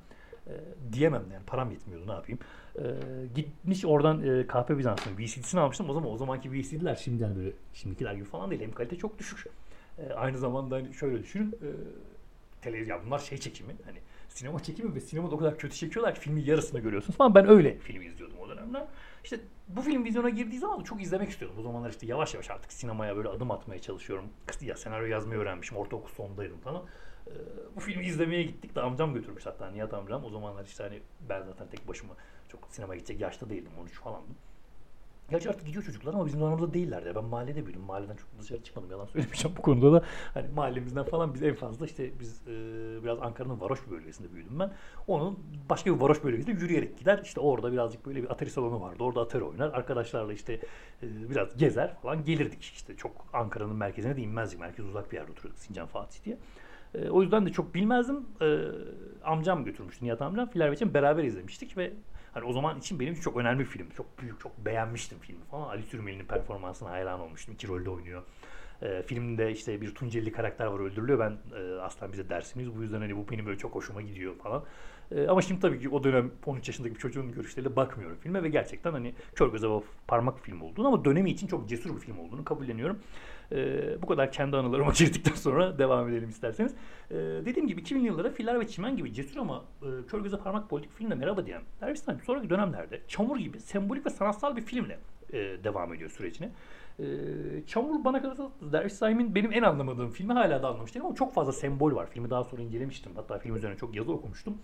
[0.48, 0.54] E,
[0.94, 2.40] diyemem yani param yetmiyordu ne yapayım.
[2.80, 2.84] E,
[3.36, 5.90] gitmiş oradan e, KP Bizans'ın VCD'sini almıştım.
[5.90, 8.62] O zaman o zamanki VCD'ler şimdiden böyle şimdikiler gibi falan değil.
[8.62, 9.48] Hem kalite çok düşük.
[9.98, 11.52] E, aynı zamanda hani şöyle düşünün.
[11.52, 11.68] E,
[12.62, 13.98] televizyon bunlar şey çekimi hani
[14.30, 17.36] sinema çekimi ve sinemada o kadar kötü çekiyorlar ki filmi yarısını görüyorsunuz falan.
[17.36, 18.88] Ben öyle filmi izliyordum o dönemler.
[19.24, 21.60] İşte bu film vizyona girdiği zaman çok izlemek istiyordum.
[21.60, 24.26] O zamanlar işte yavaş yavaş artık sinemaya böyle adım atmaya çalışıyorum.
[24.62, 25.78] Ya senaryo yazmayı öğrenmişim.
[25.78, 26.84] Ortaokul sondaydım falan.
[27.28, 27.32] Ee,
[27.76, 30.26] bu filmi izlemeye gittik de amcam götürmüş hatta Nihat amcam.
[30.26, 32.14] O zamanlar işte hani ben zaten tek başıma
[32.48, 33.72] çok sinema gidecek yaşta değildim.
[33.82, 34.36] 13 falandım.
[35.30, 37.12] Gerçi artık gidiyor çocuklar ama bizim zamanımızda değillerdi.
[37.16, 37.82] Ben mahallede büyüdüm.
[37.82, 38.92] Mahalleden çok dışarı çıkmadım.
[38.92, 40.06] Yalan söylemeyeceğim bu konuda da.
[40.34, 42.54] Hani mahallemizden falan biz en fazla işte biz e,
[43.04, 44.72] biraz Ankara'nın varoş bölgesinde büyüdüm ben.
[45.08, 45.40] Onun
[45.70, 47.22] başka bir varoş bölgesinde yürüyerek gider.
[47.24, 49.04] İşte orada birazcık böyle bir atari salonu vardı.
[49.04, 49.74] Orada atari oynar.
[49.74, 52.62] Arkadaşlarla işte e, biraz gezer falan gelirdik.
[52.62, 54.60] İşte çok Ankara'nın merkezine de inmezdik.
[54.60, 56.38] Merkez uzak bir yerde oturuyorduk Sincan Fatih diye.
[56.98, 58.26] E, o yüzden de çok bilmezdim.
[58.42, 58.60] E,
[59.24, 60.50] amcam götürmüştü Nihat amcam.
[60.50, 61.94] Filer için beraber izlemiştik ve
[62.36, 63.90] Hani o zaman için benim için çok önemli bir film.
[63.90, 65.68] Çok büyük, çok beğenmiştim filmi falan.
[65.68, 67.54] Ali Sürmeli'nin performansına hayran olmuştum.
[67.54, 68.24] İki rolde oynuyor.
[68.82, 71.20] E, filmde işte bir Tunceli karakter var öldürülüyor.
[71.20, 72.76] Ben e, aslen bize dersimiz.
[72.76, 74.64] Bu yüzden hani bu benim böyle çok hoşuma gidiyor falan.
[75.12, 78.50] E, ama şimdi tabii ki o dönem 13 yaşındaki bir çocuğun görüşleriyle bakmıyorum filme ve
[78.50, 79.68] gerçekten hani kör göze
[80.08, 83.00] parmak film olduğunu ama dönemi için çok cesur bir film olduğunu kabulleniyorum.
[83.52, 86.74] E, bu kadar kendi anılarıma girdikten sonra devam edelim isterseniz.
[87.12, 90.70] E, dediğim gibi 2000'li yıllara Filler ve Çimen gibi cesur ama e, kör göze parmak
[90.70, 95.00] politik filmle merhaba diyen Derviş'ten sonraki dönemlerde Çamur gibi sembolik ve sanatsal bir filmle
[95.34, 96.50] e, devam ediyor sürecini.
[97.00, 97.06] E,
[97.68, 101.34] Çamur bana kalırsa Derviş Saim'in benim en anlamadığım filmi hala da anlamış değilim ama çok
[101.34, 102.08] fazla sembol var.
[102.10, 103.12] Filmi daha sonra incelemiştim.
[103.16, 104.58] Hatta film üzerine çok yazı okumuştum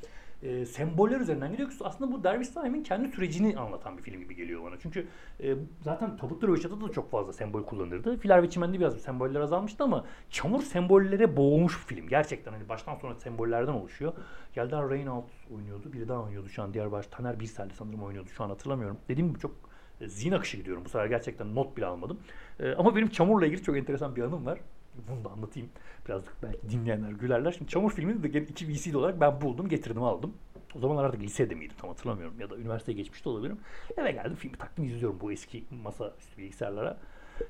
[0.43, 4.35] e, semboller üzerinden gidiyor ki aslında bu Derviş Saim'in kendi sürecini anlatan bir film gibi
[4.35, 4.75] geliyor bana.
[4.79, 5.07] Çünkü
[5.43, 8.17] e, zaten Tabutlu Röveşat'ta da çok fazla sembol kullanırdı.
[8.17, 12.07] Filar ve Çimen'de biraz semboller azalmıştı ama Çamur sembollere boğulmuş bir film.
[12.07, 14.13] Gerçekten hani baştan sona sembollerden oluşuyor.
[14.55, 15.93] Yelda Reynolds oynuyordu.
[15.93, 17.07] Biri daha oynuyordu şu an diğer baş.
[17.07, 18.29] Taner Bilsel'de sanırım oynuyordu.
[18.29, 18.97] Şu an hatırlamıyorum.
[19.09, 19.70] Dediğim gibi çok
[20.07, 20.85] zihin akışı gidiyorum.
[20.85, 22.19] Bu sefer gerçekten not bile almadım.
[22.59, 24.59] E, ama benim Çamur'la ilgili çok enteresan bir anım var.
[25.07, 25.69] Bunu da anlatayım.
[26.07, 27.51] Birazcık belki dinleyenler gülerler.
[27.51, 30.33] Şimdi Çamur filmini de iki VCD olarak ben buldum, getirdim, aldım.
[30.75, 33.57] O zamanlar artık lisede miydim tam hatırlamıyorum ya da üniversiteye geçmiş de olabilirim.
[33.97, 36.97] Eve geldim filmi taktım izliyorum bu eski masa bilgisayarlara.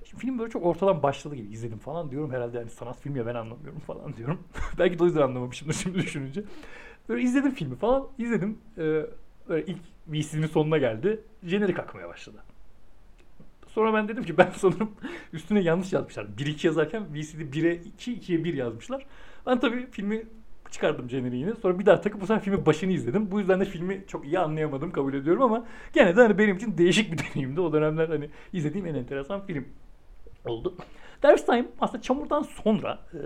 [0.03, 3.25] Şimdi film böyle çok ortadan başladı gibi izledim falan diyorum herhalde yani sanat filmi ya
[3.25, 4.39] ben anlamıyorum falan diyorum.
[4.79, 6.43] Belki de o yüzden anlamamışımdır şimdi düşününce.
[7.09, 8.57] Böyle izledim filmi falan izledim.
[8.77, 9.05] Ee,
[9.51, 11.19] böyle ilk VCD'nin sonuna geldi.
[11.43, 12.37] Jenerik akmaya başladı.
[13.67, 14.91] Sonra ben dedim ki ben sanırım
[15.33, 16.25] üstüne yanlış yazmışlar.
[16.37, 19.05] 1-2 yazarken VCD 1'e 2, 2'ye 1 yazmışlar.
[19.45, 20.25] Ben tabii filmi
[20.71, 21.55] çıkardım jeneriğini.
[21.55, 23.31] Sonra bir daha takıp bu sefer filmin başını izledim.
[23.31, 26.77] Bu yüzden de filmi çok iyi anlayamadım kabul ediyorum ama gene de hani benim için
[26.77, 27.61] değişik bir deneyimdi.
[27.61, 29.65] O dönemler hani izlediğim en enteresan film
[30.45, 30.75] oldu.
[31.23, 33.19] Derviş Time aslında Çamur'dan sonra e,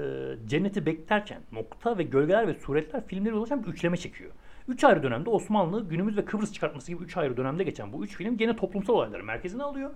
[0.47, 4.31] Cenneti Beklerken Nokta ve Gölgeler ve Suretler filmleri ulaşan bir üçleme çekiyor.
[4.67, 8.15] Üç ayrı dönemde Osmanlı, günümüz ve Kıbrıs çıkartması gibi üç ayrı dönemde geçen bu üç
[8.15, 9.91] film gene toplumsal olayları merkezine alıyor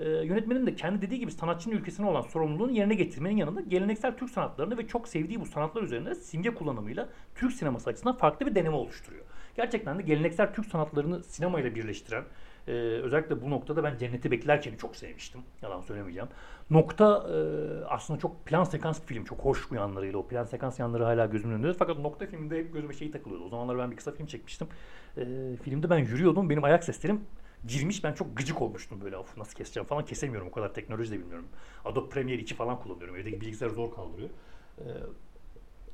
[0.00, 4.30] e, yönetmenin de kendi dediği gibi sanatçının ülkesine olan sorumluluğunu yerine getirmenin yanında geleneksel Türk
[4.30, 8.76] sanatlarını ve çok sevdiği bu sanatlar üzerinde simge kullanımıyla Türk sineması açısından farklı bir deneme
[8.76, 9.24] oluşturuyor.
[9.56, 12.24] Gerçekten de geleneksel Türk sanatlarını sinemayla birleştiren
[12.68, 15.40] Ee, özellikle bu noktada ben Cenneti Beklerken'i çok sevmiştim.
[15.62, 16.28] Yalan söylemeyeceğim.
[16.70, 19.24] Nokta e, aslında çok plan sekans bir film.
[19.24, 20.18] Çok hoş bu yanlarıyla.
[20.18, 21.72] O plan sekans yanları hala gözümün önünde.
[21.72, 23.44] Fakat Nokta filminde hep gözüme şey takılıyordu.
[23.44, 24.68] O zamanlar ben bir kısa film çekmiştim.
[25.16, 25.22] Ee,
[25.62, 26.50] filmde ben yürüyordum.
[26.50, 27.20] Benim ayak seslerim
[27.66, 31.18] girmiş ben çok gıcık olmuştum böyle of nasıl keseceğim falan kesemiyorum o kadar teknoloji de
[31.18, 31.46] bilmiyorum.
[31.84, 34.30] Adobe Premiere 2 falan kullanıyorum evdeki bilgisayar zor kaldırıyor.
[34.78, 34.82] Ee,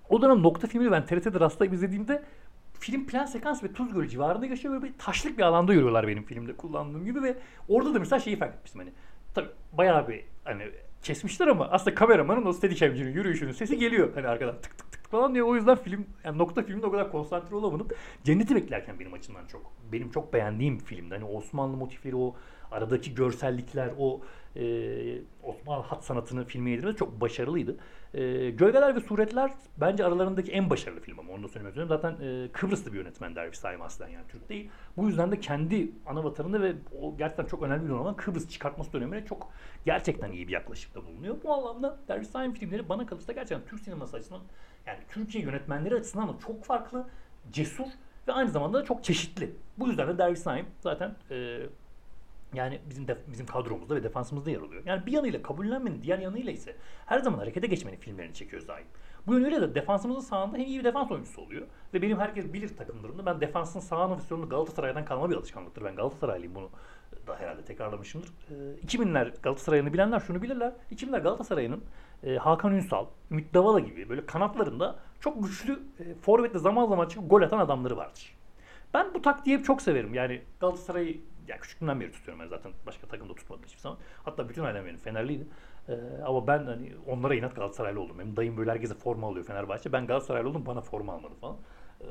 [0.09, 2.23] o dönem nokta filmini ben TRT'de rastlayıp izlediğimde
[2.81, 6.23] film plan sekans ve Tuz Gölü civarında geçiyor böyle bir taşlık bir alanda yürüyorlar benim
[6.23, 7.37] filmde kullandığım gibi ve
[7.69, 8.93] orada da mesela şeyi fark etmiştim hani
[9.35, 10.63] tabii bayağı bir hani
[11.03, 15.35] kesmişler ama aslında kameramanın o steadicamcinin yürüyüşünün sesi geliyor hani arkadan tık tık tık falan
[15.35, 15.47] diyor.
[15.47, 17.89] O yüzden film yani nokta filmde o kadar konsantre olamadım.
[18.25, 21.15] Cenneti beklerken benim açımdan çok benim çok beğendiğim filmdi.
[21.15, 22.37] Hani Osmanlı motifleri o
[22.71, 24.21] aradaki görsellikler o
[24.57, 27.77] e, Osmanlı hat sanatını filme yedirmesi çok başarılıydı.
[28.15, 31.89] E, Gölgeler ve Suretler bence aralarındaki en başarılı film ama onu da söylemek istiyorum.
[31.89, 34.71] Zaten e, Kıbrıslı bir yönetmen Derviş Saim Aslan yani Türk değil.
[34.97, 38.93] Bu yüzden de kendi ana vatanında ve o gerçekten çok önemli bir olan Kıbrıs çıkartması
[38.93, 39.53] dönemine çok
[39.85, 41.37] gerçekten iyi bir yaklaşımda bulunuyor.
[41.45, 44.43] Bu anlamda Derviş Saim filmleri bana kalırsa gerçekten Türk sineması açısından
[44.87, 47.07] yani Türkiye yönetmenleri açısından da çok farklı,
[47.53, 47.87] cesur
[48.29, 49.51] ve aynı zamanda da çok çeşitli.
[49.79, 51.61] Bu yüzden de Derviş Saim zaten e,
[52.55, 54.83] yani bizim def- bizim kadromuzda ve defansımızda yer alıyor.
[54.87, 58.85] Yani bir yanıyla kabullenmenin, diğer yanıyla ise her zaman harekete geçmenin filmlerini çekiyor Zayn.
[59.27, 61.67] Bu yönüyle de defansımızın sağında hem iyi bir defans oyuncusu oluyor.
[61.95, 65.85] Ve benim herkes bilir takımlarımda ben defansın sağ pozisyonunu Galatasaray'dan kalma bir alışkanlıktır.
[65.85, 66.71] Ben Galatasaraylıyım bunu
[67.27, 68.29] da herhalde tekrarlamışımdır.
[68.29, 70.73] E, 2000'ler Galatasaray'ını bilenler şunu bilirler.
[70.93, 71.85] 2000'ler Galatasaray'ın
[72.25, 77.31] e, Hakan Ünsal, Ümit Davala gibi böyle kanatlarında çok güçlü e, forvetle zaman zaman çıkıp
[77.31, 78.37] gol atan adamları vardır.
[78.95, 80.15] Ben bu taktiği hep çok severim.
[80.15, 83.99] Yani Galatasaray'ı ya küçüklüğümden beri tutuyorum ben zaten başka takımda tutmadım hiçbir zaman.
[84.25, 85.47] Hatta bütün ailem benim Fenerliydi.
[85.89, 85.95] Ee,
[86.27, 88.19] ama ben hani onlara inat Galatasaraylı oldum.
[88.19, 89.93] Benim dayım böyle herkese forma alıyor Fenerbahçe.
[89.93, 91.57] Ben Galatasaraylı oldum bana forma almadı falan.
[92.01, 92.05] Ee,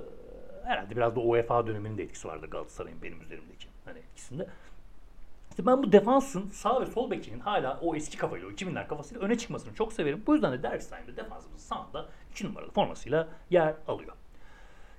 [0.64, 4.48] herhalde biraz da UEFA döneminin de etkisi vardı Galatasaray'ın benim üzerimdeki hani etkisinde.
[5.50, 9.22] İşte ben bu defansın sağ ve sol bekinin hala o eski kafayla, o 2000'ler kafasıyla
[9.22, 10.24] öne çıkmasını çok severim.
[10.28, 14.14] Bu yüzden de Derbyshire defansımızın sağında 2 numaralı formasıyla yer alıyor.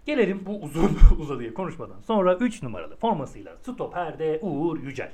[0.07, 5.13] Gelelim bu uzun uzadıya konuşmadan sonra 3 numaralı formasıyla stoperde Uğur Yücel.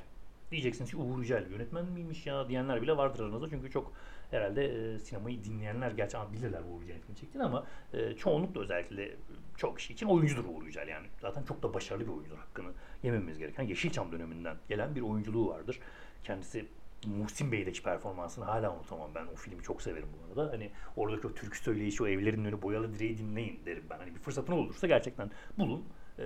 [0.50, 3.50] Diyeceksiniz ki Uğur Yücel yönetmen miymiş ya diyenler bile vardır aranızda.
[3.50, 3.92] Çünkü çok
[4.30, 9.16] herhalde e, sinemayı dinleyenler gerçi bilirler Uğur Yücel'in film çektiğini ama e, çoğunlukla özellikle
[9.56, 11.06] çok kişi için oyuncudur Uğur Yücel yani.
[11.20, 12.70] Zaten çok da başarılı bir oyuncudur hakkını
[13.02, 13.62] yememiz gereken.
[13.62, 15.80] Yeşilçam döneminden gelen bir oyunculuğu vardır.
[16.24, 16.66] Kendisi
[17.04, 19.26] Muhsin Bey'deki performansını hala unutamam ben.
[19.26, 20.52] O filmi çok severim bu arada.
[20.52, 23.98] Hani oradaki o türkü söyleyişi, o evlerin önü boyalı direği dinleyin derim ben.
[23.98, 25.84] Hani bir fırsatın olursa gerçekten bulun
[26.18, 26.24] e,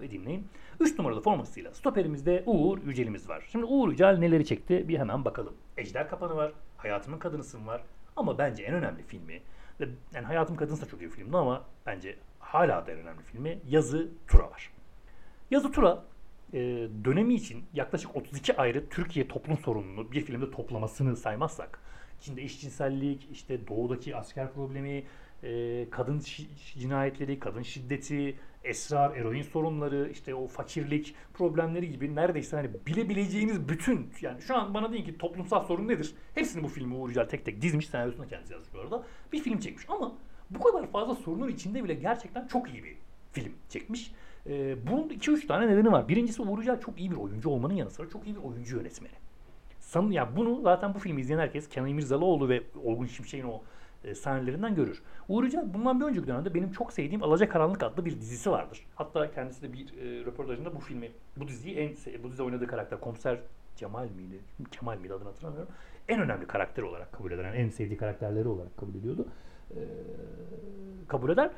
[0.00, 0.48] ve dinleyin.
[0.80, 3.44] 3 numaralı formasıyla stoperimizde Uğur Yücel'imiz var.
[3.52, 5.54] Şimdi Uğur Yücel neleri çekti bir hemen bakalım.
[5.76, 7.82] Ejder Kapanı var, Hayatımın Kadınısın var.
[8.16, 9.42] Ama bence en önemli filmi
[9.80, 13.58] ve yani Hayatım Kadınsı da çok iyi filmdi ama bence hala da en önemli filmi
[13.68, 14.70] Yazı Tura var.
[15.50, 16.04] Yazı Tura
[16.54, 21.80] e, dönemi için yaklaşık 32 ayrı Türkiye toplum sorununu bir filmde toplamasını saymazsak
[22.20, 25.04] içinde eşcinsellik, işte doğudaki asker problemi,
[25.42, 26.22] e, kadın
[26.78, 34.10] cinayetleri, kadın şiddeti, esrar, eroin sorunları, işte o fakirlik problemleri gibi neredeyse hani bilebileceğiniz bütün
[34.20, 36.14] yani şu an bana deyin ki toplumsal sorun nedir?
[36.34, 39.02] Hepsini bu filmi Uğur Yücel tek tek dizmiş, senaryosunu kendisi yazmış bu arada.
[39.32, 40.14] Bir film çekmiş ama
[40.50, 42.96] bu kadar fazla sorunun içinde bile gerçekten çok iyi bir
[43.32, 44.12] film çekmiş.
[44.46, 46.08] E, bunun 2-3 tane nedeni var.
[46.08, 49.14] Birincisi Uğur Yücel çok iyi bir oyuncu olmanın yanı sıra çok iyi bir oyuncu yönetmeni.
[49.80, 53.62] San, ya bunu zaten bu filmi izleyen herkes Kenan İmirzalıoğlu ve Olgun Şimşek'in o
[54.04, 55.02] e, sahnelerinden görür.
[55.28, 58.86] Uğur Yücel bundan bir önceki dönemde benim çok sevdiğim Alacakaranlık adlı bir dizisi vardır.
[58.94, 63.00] Hatta kendisi de bir e, röportajında bu filmi, bu diziyi en bu dizide oynadığı karakter
[63.00, 63.38] komiser
[63.76, 64.40] Cemal miydi?
[64.70, 65.72] Kemal miydi adını hatırlamıyorum.
[66.08, 69.28] En önemli karakteri olarak kabul eden, en sevdiği karakterleri olarak kabul ediyordu.
[69.70, 69.80] E,
[71.08, 71.50] kabul eder.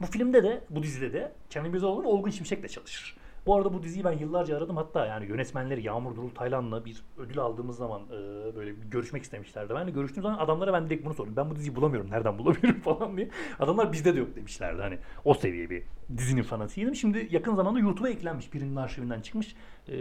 [0.00, 3.16] Bu filmde de, bu dizide de Kenan İmirzalıoğlu Olgun Şimşek'le çalışır.
[3.46, 4.76] Bu arada bu diziyi ben yıllarca aradım.
[4.76, 9.74] Hatta yani yönetmenleri Yağmur Durul Taylan'la bir ödül aldığımız zaman e, böyle bir görüşmek istemişlerdi.
[9.74, 11.36] Ben de görüştüğüm zaman adamlara ben direkt bunu sordum.
[11.36, 12.10] Ben bu diziyi bulamıyorum.
[12.10, 13.28] Nereden bulabilirim falan diye.
[13.58, 14.82] Adamlar bizde de yok demişlerdi.
[14.82, 15.82] Hani o seviye bir
[16.16, 16.94] dizinin fanatiydim.
[16.94, 18.54] Şimdi yakın zamanda YouTube'a eklenmiş.
[18.54, 19.56] Birinin arşivinden çıkmış.
[19.88, 19.94] E,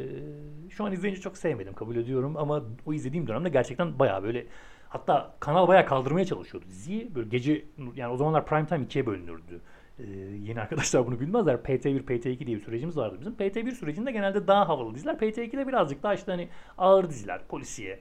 [0.70, 1.74] şu an izleyince çok sevmedim.
[1.74, 2.38] Kabul ediyorum.
[2.38, 4.46] Ama o izlediğim dönemde gerçekten bayağı böyle
[4.90, 7.16] Hatta kanal bayağı kaldırmaya çalışıyordu diziyi.
[7.16, 9.62] Böyle gece yani o zamanlar prime time ikiye bölünürdü
[10.00, 10.04] ee,
[10.44, 11.56] yeni arkadaşlar bunu bilmezler.
[11.56, 13.34] PT1, PT2 diye bir sürecimiz vardı bizim.
[13.34, 15.16] PT1 sürecinde genelde daha havalı diziler.
[15.16, 18.00] PT2'de birazcık daha işte hani ağır diziler, polisiye,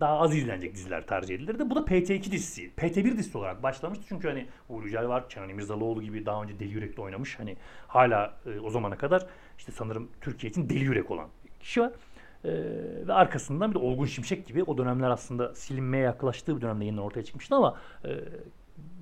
[0.00, 1.70] daha az izlenecek diziler tercih edilirdi.
[1.70, 2.70] Bu da PT2 dizisi.
[2.76, 4.04] PT1 dizisi olarak başlamıştı.
[4.08, 7.38] Çünkü hani Uğur Yücel var, Kenan İmirzalıoğlu gibi daha önce Deli Yürek'te oynamış.
[7.38, 7.56] Hani
[7.88, 9.26] hala e, o zamana kadar
[9.58, 11.28] işte sanırım Türkiye için Deli Yürek olan
[11.60, 11.92] kişi var.
[12.44, 12.50] Ee,
[13.06, 17.02] ve arkasından bir de Olgun Şimşek gibi o dönemler aslında silinmeye yaklaştığı bir dönemde yeniden
[17.02, 18.08] ortaya çıkmıştı ama e,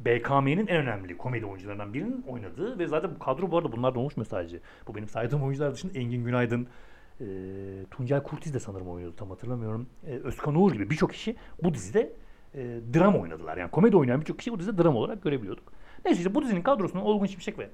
[0.05, 3.99] BKM'nin en önemli komedi oyuncularından birinin oynadığı ve zaten bu kadro bu arada bunlar da
[3.99, 4.61] oluşmuyor sadece.
[4.87, 6.67] Bu benim saydığım oyuncular dışında Engin Günaydın,
[7.21, 7.25] e,
[7.91, 9.89] Tuncel Kurtiz de sanırım oynuyordu tam hatırlamıyorum.
[10.07, 12.13] E, Özkan Uğur gibi birçok kişi bu dizide
[12.55, 12.59] e,
[12.95, 13.57] dram oynadılar.
[13.57, 15.73] Yani komedi oynayan birçok kişi bu dizide dram olarak görebiliyorduk.
[16.05, 17.69] Neyse işte bu dizinin kadrosunu Olgun Şimşek ve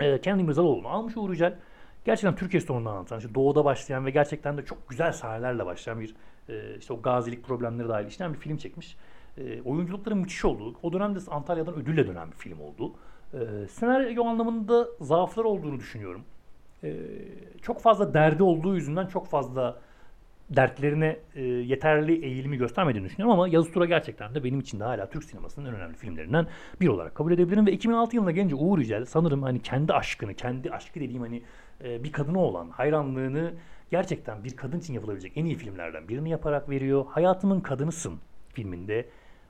[0.00, 1.58] e, Kenan İmirzalıoğlu'nu almış Uğur Yücel.
[2.04, 6.14] Gerçekten Türkiye sorununu anlatan, işte doğuda başlayan ve gerçekten de çok güzel sahnelerle başlayan bir
[6.48, 8.96] e, işte o gazilik problemleri dahil işleyen bir film çekmiş.
[9.38, 12.92] E, oyunculukların müthiş olduğu, o dönemde Antalya'dan ödülle dönen bir film oldu.
[13.34, 16.22] E, senaryo anlamında zaaflar olduğunu düşünüyorum.
[16.84, 16.96] E,
[17.62, 19.76] çok fazla derdi olduğu yüzünden çok fazla
[20.50, 25.10] dertlerine e, yeterli eğilimi göstermediğini düşünüyorum ama Yazı Tura gerçekten de benim için de hala
[25.10, 26.46] Türk sinemasının en önemli filmlerinden
[26.80, 30.70] bir olarak kabul edebilirim ve 2006 yılında gelince Uğur Yücel sanırım hani kendi aşkını, kendi
[30.70, 31.42] aşkı dediğim hani
[31.84, 33.52] e, bir kadına olan hayranlığını
[33.90, 37.04] gerçekten bir kadın için yapılabilecek en iyi filmlerden birini yaparak veriyor.
[37.08, 38.14] Hayatımın Kadınısın
[38.52, 39.08] filminde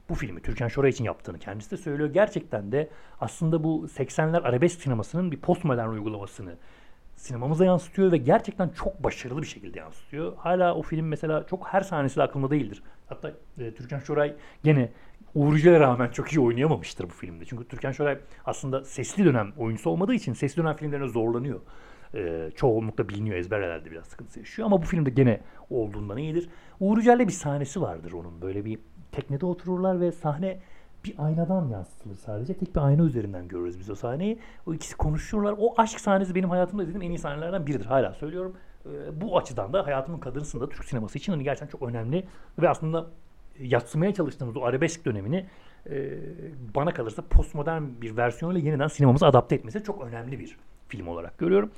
[0.09, 2.11] bu filmi Türkan Şoray için yaptığını kendisi de söylüyor.
[2.12, 2.88] Gerçekten de
[3.21, 6.57] aslında bu 80'ler arabesk sinemasının bir postmodern uygulamasını
[7.17, 10.37] sinemamıza yansıtıyor ve gerçekten çok başarılı bir şekilde yansıtıyor.
[10.37, 12.83] Hala o film mesela çok her sahnesi de aklımda değildir.
[13.07, 14.93] Hatta e, Türkan Şoray gene
[15.35, 17.45] Uğur Yücel'e rağmen çok iyi oynayamamıştır bu filmde.
[17.45, 21.61] Çünkü Türkan Şoray aslında sesli dönem oyuncusu olmadığı için sesli dönem filmlerine zorlanıyor.
[22.14, 25.40] Ee, çoğunlukla biliniyor ezberlerde biraz sıkıntı yaşıyor ama bu filmde gene
[25.71, 26.49] olduğundan iyidir.
[26.81, 28.43] Uğur bir sahnesi vardır onun.
[28.43, 28.79] Böyle bir
[29.14, 30.59] teknede otururlar ve sahne
[31.05, 32.55] bir aynadan yansıtılır sadece.
[32.55, 34.38] Tek bir ayna üzerinden görürüz biz o sahneyi.
[34.66, 35.55] O ikisi konuşuyorlar.
[35.59, 37.87] O aşk sahnesi benim hayatımda izlediğim en iyi sahnelerden biridir.
[37.87, 38.57] Hala söylüyorum.
[38.87, 42.24] Ee, bu açıdan da hayatımın kadınısında Türk sineması için hani gerçekten çok önemli
[42.59, 43.07] ve aslında
[43.61, 45.46] yatsımaya çalıştığımız o arabesk dönemini
[45.90, 46.18] e,
[46.74, 50.57] bana kalırsa postmodern bir versiyonuyla yeniden sinemamıza adapte etmesi çok önemli bir
[50.88, 51.70] film olarak görüyorum.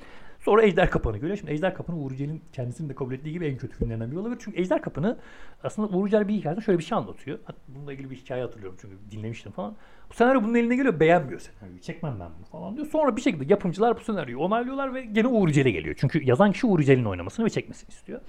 [0.47, 1.37] Sonra Ejder Kapanı görüyor.
[1.37, 4.41] Şimdi Ejder Kapanı Uğur Yücel'in kendisinin de kabul ettiği gibi en kötü filmlerinden biri olabilir.
[4.43, 5.17] Çünkü Ejder Kapanı
[5.63, 7.39] aslında Uğur Yücel bir hikayede şöyle bir şey anlatıyor.
[7.67, 9.75] Bununla ilgili bir hikaye hatırlıyorum çünkü dinlemiştim falan.
[10.09, 11.81] Bu senaryo bunun eline geliyor beğenmiyor senaryoyu.
[11.81, 12.87] Çekmem ben bunu falan diyor.
[12.87, 15.95] Sonra bir şekilde yapımcılar bu senaryoyu onaylıyorlar ve gene Uğur Yücel'e geliyor.
[15.99, 18.21] Çünkü yazan kişi Uğur Yücel'in oynamasını ve çekmesini istiyor.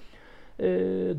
[0.58, 0.64] Ee,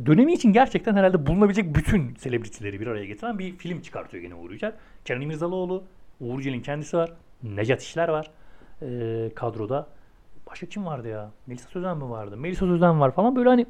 [0.05, 4.51] dönemi için gerçekten herhalde bulunabilecek bütün selebritileri bir araya getiren bir film çıkartıyor gene Uğur
[4.51, 4.73] Yücel.
[5.05, 5.83] Kenan İmirzalıoğlu,
[6.19, 7.13] Uğur Yücel'in kendisi var.
[7.43, 8.31] Necat İşler var
[8.81, 9.98] ee, kadroda.
[10.51, 11.31] Başka kim vardı ya?
[11.47, 12.37] Melisa Sözen mi vardı?
[12.37, 13.65] Melisa Sözen var falan böyle hani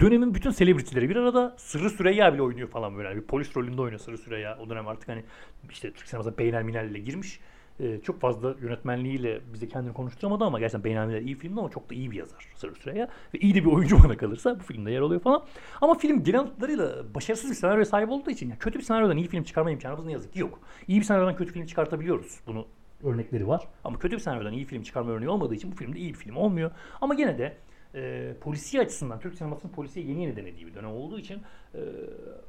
[0.00, 3.08] dönemin bütün selebritileri bir arada Sırrı Süreyya bile oynuyor falan böyle.
[3.08, 4.58] Yani bir polis rolünde oynuyor Sırrı Süreyya.
[4.58, 5.24] O dönem artık hani
[5.70, 7.40] işte Türk sinemasına Beynel Minel ile girmiş.
[7.80, 11.90] Ee, çok fazla yönetmenliğiyle bize kendini konuşturamadı ama gerçekten Beynel Minel iyi filmdi ama çok
[11.90, 13.08] da iyi bir yazar Sırrı Süreyya.
[13.34, 15.44] Ve iyi de bir oyuncu bana kalırsa bu filmde yer alıyor falan.
[15.80, 19.28] Ama film genel hatlarıyla başarısız bir senaryo sahibi olduğu için yani kötü bir senaryodan iyi
[19.28, 20.60] film çıkarma imkanımız ne yazık ki yok.
[20.88, 22.40] İyi bir senaryodan kötü film çıkartabiliyoruz.
[22.46, 22.66] Bunu
[23.04, 23.68] örnekleri var.
[23.84, 26.36] Ama kötü bir senaryodan iyi film çıkarma örneği olmadığı için bu filmde iyi bir film
[26.36, 26.70] olmuyor.
[27.00, 27.56] Ama gene de
[27.94, 31.42] e, polisiye açısından Türk sinemasının polisiye yeni yeni denediği bir dönem olduğu için
[31.74, 31.78] e,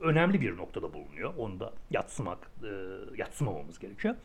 [0.01, 1.33] önemli bir noktada bulunuyor.
[1.37, 2.69] Onu da yatsımak, e,
[3.17, 4.15] yatsımamamız gerekiyor.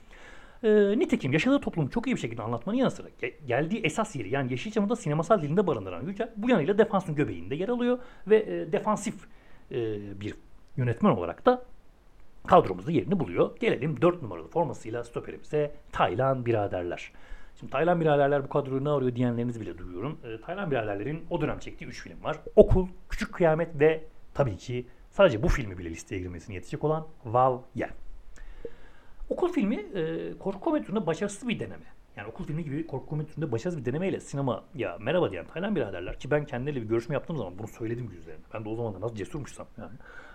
[0.63, 3.09] E, nitekim yaşadığı toplumu çok iyi bir şekilde anlatmanın yanı sıra
[3.47, 7.69] geldiği esas yeri yani Yeşilçam'ı da sinemasal dilinde barındıran Yücel bu yanıyla defansın göbeğinde yer
[7.69, 9.15] alıyor ve e, defansif
[9.71, 10.35] e, bir
[10.77, 11.65] yönetmen olarak da
[12.47, 13.57] kadromuzda yerini buluyor.
[13.61, 17.13] Gelelim 4 numaralı formasıyla stoperimize Taylan biraderler.
[17.61, 20.19] Şimdi Taylan biraderler bu kadroyu ne arıyor diyenlerinizi bile duyuyorum.
[20.25, 22.37] E, Taylan biraderlerin o dönem çektiği 3 film var.
[22.57, 27.59] Okul, Küçük Kıyamet ve tabii ki sadece bu filmi bile listeye girmesini yetecek olan Val
[27.75, 27.91] Yen.
[29.31, 31.85] Okul filmi e, korku komedi başarısız bir deneme.
[32.17, 36.19] Yani okul filmi gibi korku komedi başarısız bir denemeyle sinema ya merhaba diyen Taylan biraderler
[36.19, 38.43] ki ben kendileriyle bir görüşme yaptığım zaman bunu söyledim yüzlerine.
[38.55, 39.93] Ben de o zaman da nasıl cesurmuşsam yani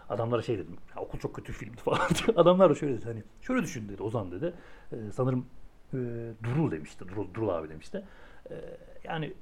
[0.10, 0.78] adamlara şey dedim.
[0.96, 2.00] Ya, okul çok kötü filmdi falan.
[2.36, 3.06] Adamlar da şöyle dedi.
[3.06, 4.54] Hani şöyle düşün dedi Ozan dedi.
[4.92, 5.46] Ee, sanırım
[5.94, 5.98] e,
[6.44, 7.08] Durul demişti.
[7.10, 8.04] Durul, Durul abi demişti.
[8.52, 8.56] Ee,
[9.04, 9.34] yani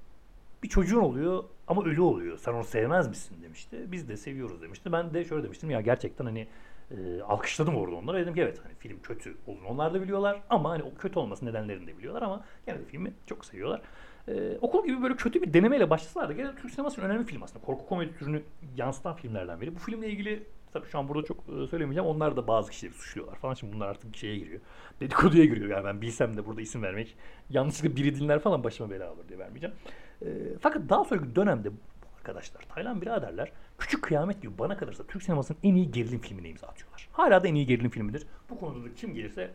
[0.64, 2.38] bir çocuğun oluyor ama ölü oluyor.
[2.38, 3.92] Sen onu sevmez misin demişti.
[3.92, 4.92] Biz de seviyoruz demişti.
[4.92, 6.48] Ben de şöyle demiştim ya gerçekten hani
[6.92, 8.20] e, alkışladım orada onlara.
[8.20, 11.46] Dedim ki evet hani film kötü olduğunu onlar da biliyorlar ama hani o kötü olması
[11.46, 13.82] nedenlerini de biliyorlar ama de filmi çok seviyorlar.
[14.28, 17.66] Ee, okul gibi böyle kötü bir denemeyle başlasalar da gene Türk sinemasının önemli film aslında.
[17.66, 18.44] Korku komedi türünü
[18.78, 19.76] yansıtan filmlerden biri.
[19.76, 22.10] Bu filmle ilgili tabii şu an burada çok e, söylemeyeceğim.
[22.10, 23.54] Onlar da bazı kişileri suçluyorlar falan.
[23.54, 24.62] Şimdi bunlar artık şeye giriyor.
[25.00, 25.70] Dedikoduya giriyor.
[25.70, 27.16] Yani ben bilsem de burada isim vermek
[27.50, 29.76] yanlışlıkla biri dinler falan başıma bela olur diye vermeyeceğim.
[30.22, 30.28] E,
[30.62, 31.70] fakat daha sonraki dönemde
[32.18, 36.68] arkadaşlar Taylan biraderler Küçük Kıyamet gibi bana kalırsa Türk sinemasının en iyi gerilim filmine imza
[36.68, 37.10] atıyorlar.
[37.12, 38.28] Hala da en iyi gerilim filmidir.
[38.50, 39.52] Bu konuda da kim gelirse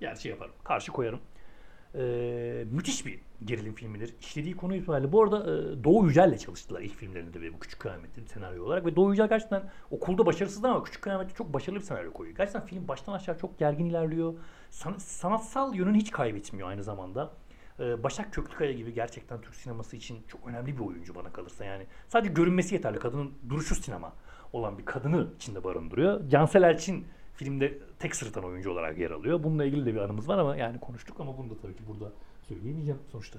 [0.00, 0.52] gerçi yaparım.
[0.64, 1.20] Karşı koyarım.
[1.94, 4.14] Ee, müthiş bir gerilim filmidir.
[4.20, 5.12] İşlediği konu itibariyle.
[5.12, 8.86] Bu arada e, Doğu Yücel'le çalıştılar ilk filmlerinde ve bu Küçük Kıyamet'te senaryo olarak.
[8.86, 12.36] Ve Doğu Yücel gerçekten okulda başarısızdı ama Küçük Kıyamet'te çok başarılı bir senaryo koyuyor.
[12.36, 14.34] Gerçekten film baştan aşağı çok gergin ilerliyor.
[14.70, 17.30] San, sanatsal yönünü hiç kaybetmiyor aynı zamanda.
[17.80, 21.86] Ee, Başak Köklükaya gibi gerçekten Türk sineması için çok önemli bir oyuncu bana kalırsa yani.
[22.08, 22.98] Sadece görünmesi yeterli.
[22.98, 24.12] Kadının duruşu sinema
[24.52, 26.28] olan bir kadını içinde barındırıyor.
[26.28, 27.06] Cansel Elçin
[27.38, 29.42] filmde tek sırıtan oyuncu olarak yer alıyor.
[29.42, 32.12] Bununla ilgili de bir anımız var ama yani konuştuk ama bunu da tabii ki burada
[32.48, 33.00] söyleyemeyeceğim.
[33.12, 33.38] Sonuçta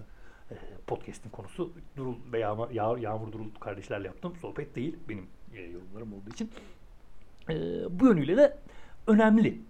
[0.51, 0.55] E,
[0.87, 4.97] podcast'in konusu Durul ve Yağmur, Yağ, Yağmur Durul kardeşlerle yaptığım sohbet değil.
[5.09, 6.51] Benim e, yorumlarım olduğu için.
[7.49, 7.53] E,
[7.99, 8.57] bu yönüyle de
[9.07, 9.61] önemli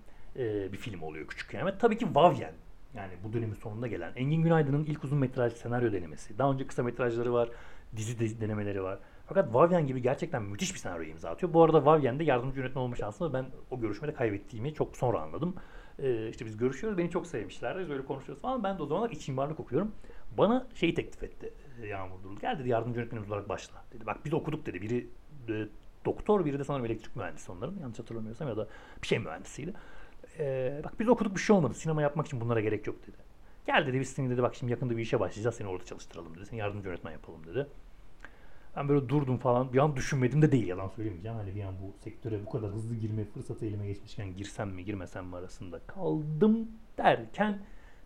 [0.71, 1.79] bir film oluyor Küçük Kıyamet.
[1.79, 2.53] Tabii ki Vavyen.
[2.95, 6.37] Yani bu dönemin sonunda gelen Engin Günaydın'ın ilk uzun metraj senaryo denemesi.
[6.37, 7.49] Daha önce kısa metrajları var,
[7.97, 8.99] dizi denemeleri var.
[9.29, 11.53] Fakat Vavyen gibi gerçekten müthiş bir senaryo imza atıyor.
[11.53, 15.55] Bu arada Vavyen'de yardımcı yönetmen olma şansını ben o görüşmede kaybettiğimi çok sonra anladım.
[15.99, 17.79] Ee, işte biz görüşüyoruz, beni çok sevmişler.
[17.79, 18.63] Biz öyle konuşuyoruz falan.
[18.63, 19.91] Ben de o zamanlar iç mimarlık okuyorum.
[20.37, 22.39] Bana şeyi teklif etti e, Yağmur Durul.
[22.39, 23.83] Gel dedi yardımcı yönetmenimiz olarak başla.
[23.93, 24.81] Dedi bak biz okuduk dedi.
[24.81, 25.07] Biri
[25.49, 25.67] e,
[26.05, 27.75] doktor, biri de sanırım elektrik mühendisi onların.
[27.81, 28.67] Yanlış hatırlamıyorsam ya da
[29.01, 29.73] bir şey mühendisiydi.
[30.39, 31.73] Ee, bak biz okuduk bir şey olmadı.
[31.73, 33.17] Sinema yapmak için bunlara gerek yok dedi.
[33.65, 35.55] Gel dedi biz seni dedi bak şimdi yakında bir işe başlayacağız.
[35.55, 36.45] Seni orada çalıştıralım dedi.
[36.45, 37.67] Seni yardımcı yönetmen yapalım dedi.
[38.75, 39.73] Ben böyle durdum falan.
[39.73, 41.37] Bir an düşünmedim de değil yalan söylemeyeceğim.
[41.37, 45.25] Hani bir an bu sektöre bu kadar hızlı girme fırsatı elime geçmişken girsem mi girmesem
[45.25, 47.59] mi arasında kaldım derken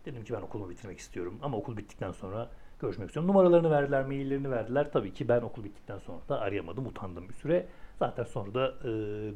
[0.05, 1.39] dedim ki ben okulumu bitirmek istiyorum.
[1.41, 2.49] Ama okul bittikten sonra
[2.79, 3.29] görüşmek istiyorum.
[3.29, 4.91] Numaralarını verdiler, maillerini verdiler.
[4.91, 6.87] Tabii ki ben okul bittikten sonra da arayamadım.
[6.87, 7.67] Utandım bir süre.
[7.99, 8.89] Zaten sonra da e,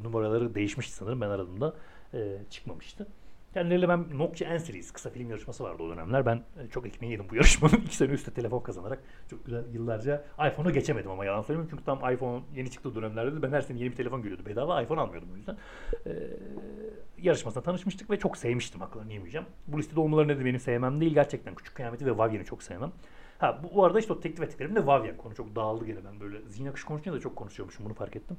[0.04, 1.20] numaraları değişmişti sanırım.
[1.20, 1.74] Ben aradığımda
[2.14, 3.06] e, çıkmamıştı.
[3.54, 6.26] Kendileriyle ben Nokia N Series kısa film yarışması vardı o dönemler.
[6.26, 7.76] Ben e, çok ekmeği yedim bu yarışmanın.
[7.76, 11.70] iki sene üstte telefon kazanarak çok güzel yıllarca iPhone'u geçemedim ama yalan söylemiyorum.
[11.70, 14.46] Çünkü tam iPhone yeni çıktığı dönemlerde ben her sene yeni bir telefon geliyordu.
[14.46, 15.56] Bedava iPhone almıyordum o yüzden.
[16.06, 16.12] Ee,
[17.18, 19.46] yarışmasında tanışmıştık ve çok sevmiştim haklarını yemeyeceğim.
[19.66, 21.14] Bu listede olmaları nedir benim sevmem değil.
[21.14, 22.92] Gerçekten Küçük Kıyameti ve Vavyen'i çok sevmem.
[23.38, 26.20] Ha bu, bu arada işte o teklif ettiklerim de Vavyen konu çok dağıldı gene ben
[26.20, 28.36] böyle zihin akışı konuşunca da çok konuşuyormuşum bunu fark ettim.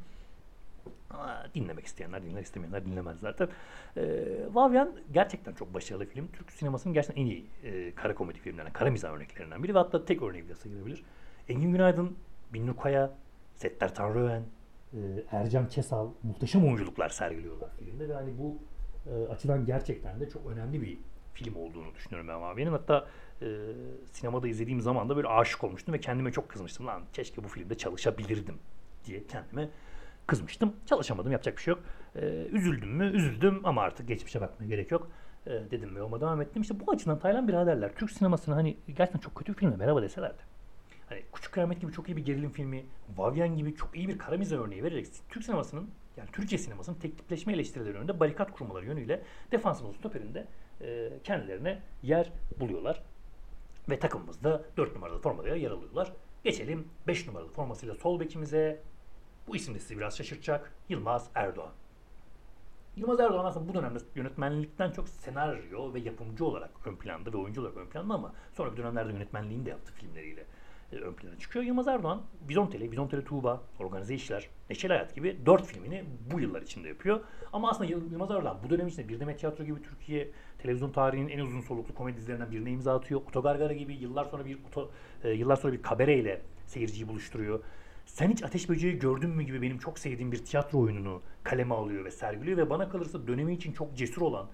[1.10, 3.48] Ama dinlemek isteyenler dinler, istemeyenler dinlemez zaten.
[3.98, 6.28] E, Vavyen gerçekten çok başarılı film.
[6.34, 10.06] Türk sinemasının gerçekten en iyi e, kara komedi filmlerinden, kara mizah örneklerinden biri ve hatta
[10.06, 11.04] tek örneği bile sayılabilir.
[11.50, 12.18] Engin Günaydın,
[12.54, 13.12] Binnur Kaya,
[13.56, 14.44] Settar Tanrıören,
[14.94, 14.98] e,
[15.32, 18.58] Ercan Kesal muhteşem oyunculuklar sergiliyorlar filmde ve hani bu
[19.10, 20.98] e, açıdan gerçekten de çok önemli bir
[21.34, 22.72] film olduğunu düşünüyorum ben Vavyen'in.
[22.72, 23.08] Hatta
[23.42, 23.48] e,
[24.12, 26.88] sinemada izlediğim zaman da böyle aşık olmuştum ve kendime çok kızmıştım.
[26.88, 28.56] Lan keşke bu filmde çalışabilirdim
[29.06, 29.70] diye kendime
[30.30, 30.74] kızmıştım.
[30.86, 31.84] Çalışamadım yapacak bir şey yok.
[32.16, 33.12] Ee, üzüldüm mü?
[33.14, 35.12] Üzüldüm ama artık geçmişe bakmaya gerek yok.
[35.48, 36.62] Ee, dedim ve yoluma devam ettim.
[36.62, 40.42] İşte bu açıdan Taylan biraderler Türk sinemasını hani gerçekten çok kötü bir filmle merhaba deselerdi.
[41.10, 42.86] Hani Küçük Kıyamet gibi çok iyi bir gerilim filmi,
[43.18, 47.18] Vavyen gibi çok iyi bir kara mizah örneği vererek Türk sinemasının yani Türkiye sinemasının tek
[47.18, 50.48] tipleşme eleştirileri önünde barikat kurmaları yönüyle defansımız stoperinde
[50.82, 53.04] e, kendilerine yer buluyorlar.
[53.90, 56.12] Ve takımımızda 4 numaralı formada yer alıyorlar.
[56.44, 58.82] Geçelim 5 numaralı formasıyla sol bekimize
[59.50, 60.74] bu isim de sizi biraz şaşırtacak.
[60.90, 61.72] Yılmaz Erdoğan.
[62.96, 67.62] Yılmaz Erdoğan aslında bu dönemde yönetmenlikten çok senaryo ve yapımcı olarak ön planda ve oyuncu
[67.62, 70.46] olarak ön planda ama sonraki dönemlerde yönetmenliğini de yaptı filmleriyle
[70.92, 71.66] e, ön plana çıkıyor.
[71.66, 76.88] Yılmaz Erdoğan, Bizontele, Bizontele Tuğba, Organize İşler, Neşeli Hayat gibi dört filmini bu yıllar içinde
[76.88, 77.20] yapıyor.
[77.54, 81.40] Ama aslında Yılmaz Erdoğan bu dönem içinde Bir Demet Tiyatro gibi Türkiye televizyon tarihinin en
[81.40, 83.22] uzun soluklu komedi dizilerinden birine imza atıyor.
[83.22, 84.92] Otogargara gibi yıllar sonra bir oto,
[85.24, 87.60] e, yıllar sonra bir kabereyle seyirciyi buluşturuyor.
[88.14, 92.06] Sen hiç Ateş Böceği gördün mü gibi benim çok sevdiğim bir tiyatro oyununu kaleme alıyor
[92.06, 94.48] ve sergiliyor ve bana kalırsa dönemi için çok cesur olan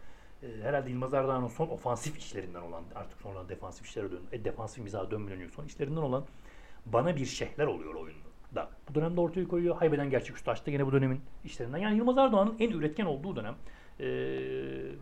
[0.44, 4.84] e, herhalde İlmaz Erdoğan'ın son ofansif işlerinden olan artık sonra defansif işlere dön, e, defansif
[4.84, 6.26] mizaha dönmüleniyor son işlerinden olan
[6.86, 8.70] bana bir şehler oluyor oyunda.
[8.90, 9.76] Bu dönemde ortaya koyuyor.
[9.76, 11.78] Haybeden Gerçek Üstü açtı yine bu dönemin işlerinden.
[11.78, 13.56] Yani Yılmaz Erdoğan'ın en üretken olduğu dönem.
[14.00, 14.06] Ee,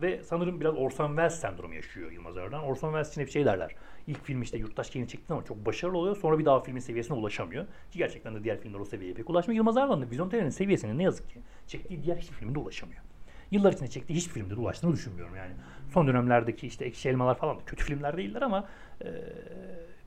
[0.02, 2.62] ve sanırım biraz Orson Welles sendromu yaşıyor Yılmaz Erdoğan.
[2.62, 3.74] Orson Welles için hep şey derler.
[4.06, 6.16] İlk film işte Yurttaş Keyini çekti ama çok başarılı oluyor.
[6.16, 7.64] Sonra bir daha filmin seviyesine ulaşamıyor.
[7.64, 9.56] Ki gerçekten de diğer filmler o seviyeye pek ulaşmıyor.
[9.56, 13.02] Yılmaz Erdoğan da Vizontele'nin seviyesine ne yazık ki çektiği diğer hiçbir filmde ulaşamıyor.
[13.50, 15.52] Yıllar içinde çektiği hiçbir filmde de ulaştığını düşünmüyorum yani.
[15.92, 18.68] Son dönemlerdeki işte Ekşi Elmalar falan da kötü filmler değiller ama
[19.04, 19.08] e,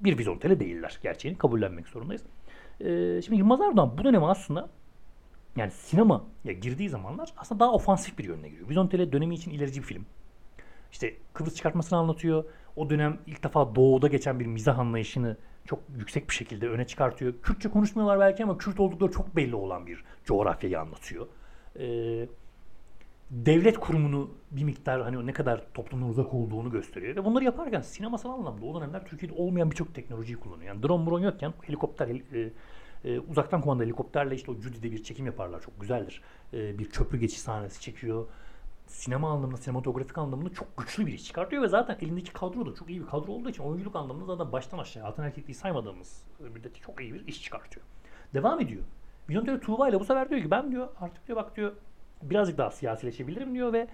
[0.02, 1.00] bir Vizontele değiller.
[1.04, 2.24] Gerçeğini kabullenmek zorundayız.
[2.80, 4.70] E, şimdi Yılmaz Erdoğan bu dönemi aslında
[5.58, 8.70] yani sinema ya girdiği zamanlar aslında daha ofansif bir yönüne giriyor.
[8.70, 10.06] Vizontele dönemi için ilerici bir film.
[10.92, 12.46] İşte Kıbrıs çıkartmasını anlatıyor.
[12.76, 17.34] O dönem ilk defa doğuda geçen bir mizah anlayışını çok yüksek bir şekilde öne çıkartıyor.
[17.42, 21.28] Kürtçe konuşmuyorlar belki ama Kürt oldukları çok belli olan bir coğrafyayı anlatıyor.
[21.80, 22.28] Ee,
[23.32, 27.16] devlet kurumunu bir miktar hani ne kadar toplumdan uzak olduğunu gösteriyor.
[27.16, 30.68] Ve bunları yaparken sinemasal anlamda o dönemler Türkiye'de olmayan birçok teknolojiyi kullanıyor.
[30.68, 32.52] Yani drone drone yokken helikopter, e,
[33.06, 35.62] e, uzaktan kumanda helikopterle işte o Judy'de bir çekim yaparlar.
[35.62, 36.22] Çok güzeldir.
[36.54, 38.28] E, bir köprü geçiş sahnesi çekiyor.
[38.88, 42.90] Sinema anlamında, sinematografik anlamında çok güçlü bir iş çıkartıyor ve zaten elindeki kadro da çok
[42.90, 47.02] iyi bir kadro olduğu için oyunculuk anlamında zaten baştan aşağı altın erkekliği saymadığımız müddetçe çok
[47.02, 47.86] iyi bir iş çıkartıyor.
[48.34, 48.84] Devam ediyor.
[49.30, 51.74] Vizontörü Tuğba ile bu sefer diyor ki ben diyor artık diyor bak diyor
[52.22, 53.88] birazcık daha siyasileşebilirim diyor ve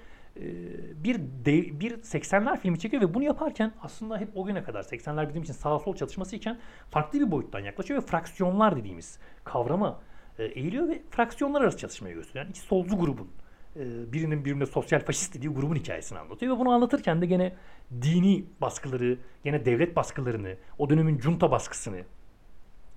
[1.04, 5.30] bir de, bir 80'ler filmi çekiyor ve bunu yaparken aslında hep o güne kadar 80'ler
[5.30, 10.00] bizim için sağ sol çatışması iken farklı bir boyuttan yaklaşıyor ve fraksiyonlar dediğimiz kavrama
[10.40, 12.46] e, eğiliyor ve fraksiyonlar arası çatışmayı gösteriyor.
[12.46, 13.28] Yani iki solcu grubun
[13.76, 16.56] e, birinin birbirine sosyal faşist dediği grubun hikayesini anlatıyor.
[16.56, 17.56] Ve bunu anlatırken de gene
[18.02, 22.04] dini baskıları, gene devlet baskılarını, o dönemin junta baskısını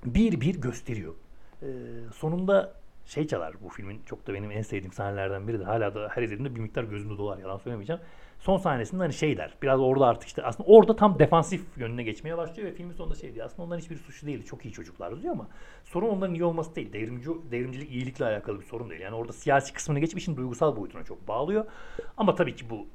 [0.05, 1.15] bir bir gösteriyor.
[1.63, 1.69] E,
[2.15, 2.75] sonunda
[3.07, 6.23] şey çalar bu filmin çok da benim en sevdiğim sahnelerden biri de hala da her
[6.23, 8.03] izlediğimde bir miktar gözümde dolar yalan söylemeyeceğim.
[8.39, 9.55] Son sahnesinde hani şey der.
[9.63, 13.35] Biraz orada artık işte aslında orada tam defansif yönüne geçmeye başlıyor ve filmin sonunda şey
[13.35, 13.47] diyor.
[13.47, 14.45] Aslında onların hiçbir suçlu değil.
[14.45, 15.49] Çok iyi çocuklar diyor ama
[15.85, 16.93] sorun onların iyi olması değil.
[16.93, 19.01] Devrimci, devrimcilik iyilikle alakalı bir sorun değil.
[19.01, 21.65] Yani orada siyasi kısmını geçip işin duygusal boyutuna çok bağlıyor.
[22.17, 22.87] Ama tabii ki bu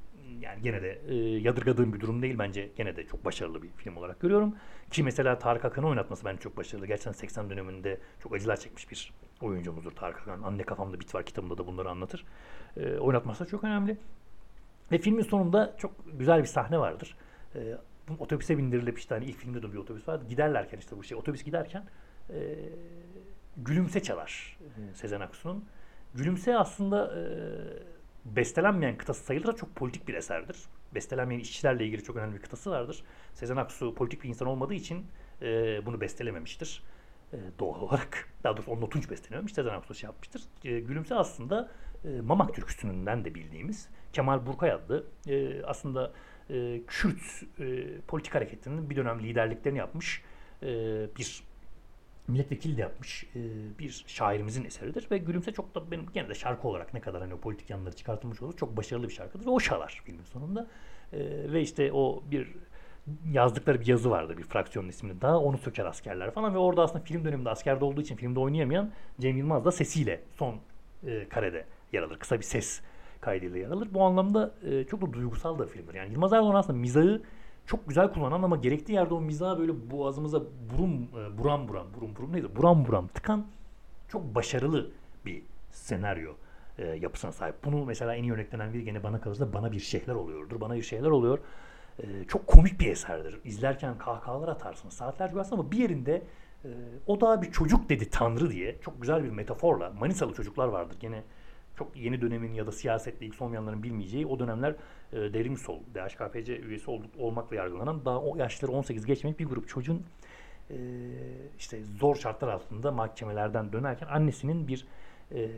[0.41, 2.69] yani gene de e, yadırgadığım bir durum değil bence.
[2.77, 4.55] Gene de çok başarılı bir film olarak görüyorum.
[4.91, 6.87] Ki mesela Tarık Akan'ı oynatması bence çok başarılı.
[6.87, 10.41] Gerçekten 80 döneminde çok acılar çekmiş bir oyuncumuzdur Tarık Akan.
[10.41, 12.25] Anne Kafamda Bit var kitabında da bunları anlatır.
[12.77, 13.97] E, oynatması da çok önemli.
[14.91, 17.17] Ve filmin sonunda çok güzel bir sahne vardır.
[17.55, 17.77] E,
[18.19, 20.25] otobüse bindirilip işte hani ilk filmde de bir otobüs vardı.
[20.29, 21.83] Giderlerken işte bu şey otobüs giderken
[22.29, 22.55] e,
[23.57, 25.65] Gülümse çalar e, Sezen Aksu'nun.
[26.15, 27.21] Gülümse aslında e,
[28.26, 30.57] bestelenmeyen kıtası sayılır çok politik bir eserdir.
[30.95, 33.03] Bestelenmeyen işçilerle ilgili çok önemli bir kıtası vardır.
[33.34, 35.05] Sezen Aksu politik bir insan olmadığı için
[35.41, 35.45] e,
[35.86, 36.84] bunu bestelememiştir.
[37.34, 38.30] E, doğal olarak.
[38.43, 39.53] Daha doğrusu onun tunç bestelememiş.
[39.53, 40.41] Sezen Aksu şey yapmıştır.
[40.63, 41.72] E, Gülümse aslında
[42.05, 46.11] e, Mamak türküsünden de bildiğimiz Kemal Burkay adlı e, aslında
[46.49, 50.24] e, Kürt e, politik hareketinin bir dönem liderliklerini yapmış
[50.63, 50.67] e,
[51.17, 51.43] bir
[52.32, 53.39] milletvekili de yapmış e,
[53.79, 57.38] bir şairimizin eseridir ve Gülümse çok da benim gene de şarkı olarak ne kadar hani
[57.38, 59.45] politik yanları çıkartılmış olur çok başarılı bir şarkıdır.
[59.45, 60.67] Ve o çalar filmin sonunda.
[61.13, 61.19] E,
[61.53, 62.47] ve işte o bir
[63.32, 65.21] yazdıkları bir yazı vardı bir fraksiyonun ismini.
[65.21, 68.91] Daha onu söker askerler falan ve orada aslında film döneminde askerde olduğu için filmde oynayamayan
[69.19, 70.55] Cem Yılmaz da sesiyle son
[71.07, 72.19] e, karede yer alır.
[72.19, 72.82] Kısa bir ses
[73.21, 73.88] kaydıyla yer alır.
[73.91, 74.55] Bu anlamda
[74.89, 77.21] çok da duygusal da filmdir yani Yılmaz Erdoğan aslında mizahı
[77.66, 80.41] çok güzel kullanan ama gerektiği yerde o mizahı böyle boğazımıza
[80.74, 83.45] burum e, buram buram burum burum neydi buram buram tıkan
[84.07, 84.91] çok başarılı
[85.26, 86.34] bir senaryo
[86.78, 87.55] e, yapısına sahip.
[87.66, 90.62] Bunu mesela en iyi örneklenen bir gene bana kalırsa bana bir şeyler oluyordur.
[90.62, 91.39] Bana bir şeyler oluyor.
[91.99, 93.39] E, çok komik bir eserdir.
[93.43, 94.89] İzlerken kahkahalar atarsın.
[94.89, 96.24] Saatlerce aslında ama bir yerinde
[96.66, 96.70] e,
[97.07, 100.97] o da bir çocuk dedi Tanrı diye çok güzel bir metaforla Manisalı çocuklar vardır.
[100.99, 101.24] Gene
[101.76, 104.76] çok yeni dönemin ya da siyasetle ilgisi olmayanların bilmeyeceği o dönemler
[105.14, 109.68] e, devrim sol, DHKPC üyesi ol, olmakla yargılanan daha o yaşları 18 geçmemiş bir grup
[109.70, 110.03] çocuğun
[110.70, 110.76] e,
[111.59, 114.88] işte zor şartlar altında mahkemelerden dönerken annesinin bir
[115.32, 115.49] e,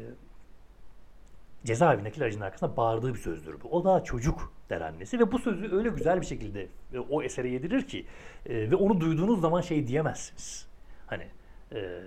[1.63, 3.69] cezaevindeki aracının arkasında bağırdığı bir sözdür bu.
[3.69, 7.49] O daha çocuk der annesi ve bu sözü öyle güzel bir şekilde e, o esere
[7.49, 8.05] yedirir ki
[8.45, 10.67] e, ve onu duyduğunuz zaman şey diyemezsiniz.
[11.07, 11.27] Hani
[11.71, 12.01] e,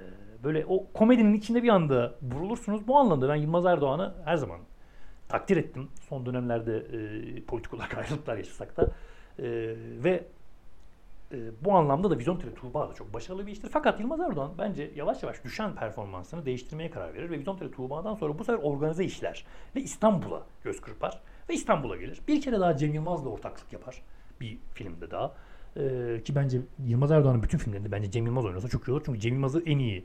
[0.45, 2.89] böyle o komedinin içinde bir anda vurulursunuz.
[2.89, 4.61] Bu anlamda ben Yılmaz Erdoğan'ı her zaman
[5.29, 5.89] takdir ettim.
[6.09, 8.91] Son dönemlerde e, politik olarak ayrılıklar yaşasak da.
[9.39, 9.45] E,
[10.05, 10.25] ve
[11.33, 13.69] e, bu anlamda da Vizyon Tele Tuğba da çok başarılı bir iştir.
[13.73, 18.15] Fakat Yılmaz Erdoğan bence yavaş yavaş düşen performansını değiştirmeye karar verir ve Vizyon Tele Tuğba'dan
[18.15, 19.45] sonra bu sefer organize işler
[19.77, 22.21] ve İstanbul'a göz kırpar ve İstanbul'a gelir.
[22.29, 24.03] Bir kere daha Cem Yılmaz'la ortaklık yapar
[24.41, 25.35] bir filmde daha.
[25.77, 29.03] Ee, ki bence Yılmaz Erdoğan'ın bütün filmlerinde bence Cem Yılmaz oynasa çok iyi olur.
[29.07, 30.05] Çünkü Cem Yılmaz'ı en iyi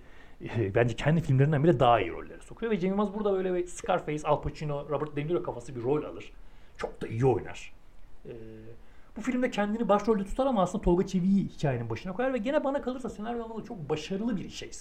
[0.76, 2.72] bence kendi filmlerinden bile daha iyi rollere sokuyor.
[2.72, 6.04] Ve Cem Yılmaz burada böyle bir Scarface, Al Pacino, Robert De Niro kafası bir rol
[6.04, 6.32] alır.
[6.78, 7.74] Çok da iyi oynar.
[8.26, 8.32] Ee,
[9.18, 12.82] bu filmde kendini başrolde tutar ama aslında Tolga Çevik'i hikayenin başına koyar ve gene bana
[12.82, 14.72] kalırsa senaryo anlamında çok başarılı bir şey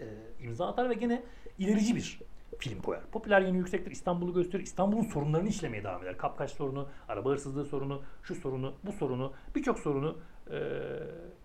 [0.00, 0.06] e,
[0.40, 1.22] imza atar ve gene
[1.58, 2.20] ilerici bir
[2.58, 3.02] film koyar.
[3.12, 3.90] Popüler yeni yüksektir.
[3.90, 4.62] İstanbul'u gösterir.
[4.62, 6.18] İstanbul'un sorunlarını işlemeye devam eder.
[6.18, 10.18] Kapkaç sorunu, araba hırsızlığı sorunu, şu sorunu, bu sorunu, birçok sorunu
[10.50, 10.58] e,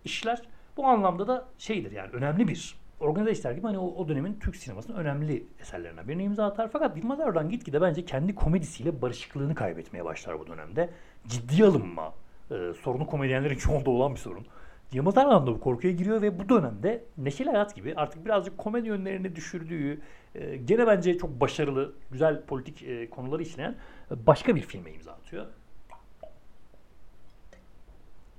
[0.04, 0.42] işler.
[0.76, 4.56] Bu anlamda da şeydir yani önemli bir organize işler gibi hani o, o dönemin Türk
[4.56, 6.68] sinemasının önemli eserlerinden birine imza atar.
[6.72, 10.90] Fakat Yılmaz Erdoğan gitgide bence kendi komedisiyle barışıklığını kaybetmeye başlar bu dönemde.
[11.26, 12.14] Ciddi alınma
[12.50, 14.46] e, sorunu komedyenlerin çoğunda olan bir sorun.
[14.92, 18.88] Yılmaz Erdoğan da bu korkuya giriyor ve bu dönemde Neşeli Hayat gibi artık birazcık komedi
[18.88, 20.00] yönlerini düşürdüğü,
[20.34, 23.76] e, gene bence çok başarılı, güzel politik e, konuları işleyen
[24.10, 25.46] e, başka bir filme imza atıyor.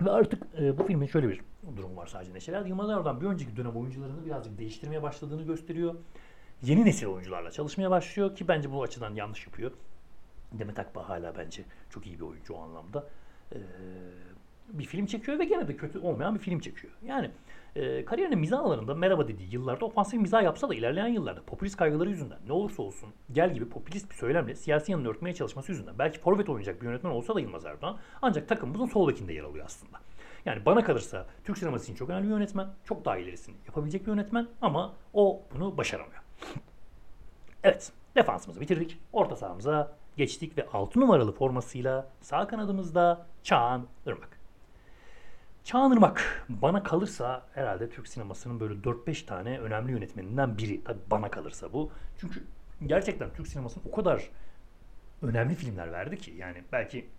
[0.02, 1.42] Ve artık e, bu filmin şöyle bir
[1.78, 5.96] durum var sadece Neşeli Yılmaz Erdoğan bir önceki dönem oyuncularını birazcık değiştirmeye başladığını gösteriyor.
[6.62, 9.72] Yeni nesil oyuncularla çalışmaya başlıyor ki bence bu açıdan yanlış yapıyor.
[10.52, 13.08] Demet Akbağ hala bence çok iyi bir oyuncu o anlamda.
[13.54, 13.58] Ee,
[14.70, 16.94] bir film çekiyor ve gene de kötü olmayan bir film çekiyor.
[17.06, 17.32] Yani
[17.76, 22.10] e, kariyerinin mizah alanında merhaba dediği yıllarda ofansif mizah yapsa da ilerleyen yıllarda popülist kaygıları
[22.10, 26.20] yüzünden ne olursa olsun gel gibi popülist bir söylemle siyasi yanını örtmeye çalışması yüzünden belki
[26.20, 30.00] forvet oynayacak bir yönetmen olsa da Yılmaz Erdoğan ancak takımımızın sol bekinde yer alıyor aslında.
[30.46, 34.12] Yani bana kalırsa Türk sineması için çok önemli bir yönetmen, çok daha ilerisini yapabilecek bir
[34.12, 36.24] yönetmen ama o bunu başaramıyor.
[37.64, 39.00] Evet, defansımızı bitirdik.
[39.14, 44.40] Orta sahamıza geçtik ve 6 numaralı formasıyla sağ kanadımızda Çağan Irmak.
[45.64, 50.84] Çağan Irmak bana kalırsa herhalde Türk sinemasının böyle 4-5 tane önemli yönetmeninden biri.
[50.84, 51.92] Tabii bana kalırsa bu.
[52.18, 52.44] Çünkü
[52.86, 54.30] gerçekten Türk sinemasının o kadar
[55.22, 57.10] önemli filmler verdi ki yani belki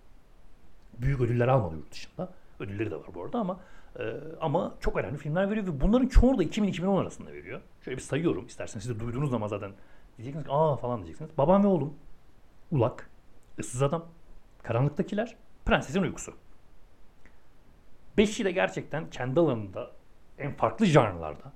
[0.98, 2.32] büyük ödüller almadı yurt dışında.
[2.60, 3.60] Ödülleri de var bu arada ama
[3.98, 7.60] e, ama çok önemli filmler veriyor ve bunların çoğunu da 2000-2010 arasında veriyor.
[7.84, 9.72] Şöyle bir sayıyorum isterseniz siz de duyduğunuz zaman zaten
[10.16, 11.38] diyeceksiniz ki aa falan diyeceksiniz.
[11.38, 11.94] Babam ve oğlum,
[12.70, 13.10] Ulak,
[13.58, 14.04] Issız Adam,
[14.62, 16.32] Karanlıktakiler, Prensesin Uykusu.
[18.16, 19.90] Beşi de gerçekten kendi alanında
[20.38, 21.52] en farklı janrlarda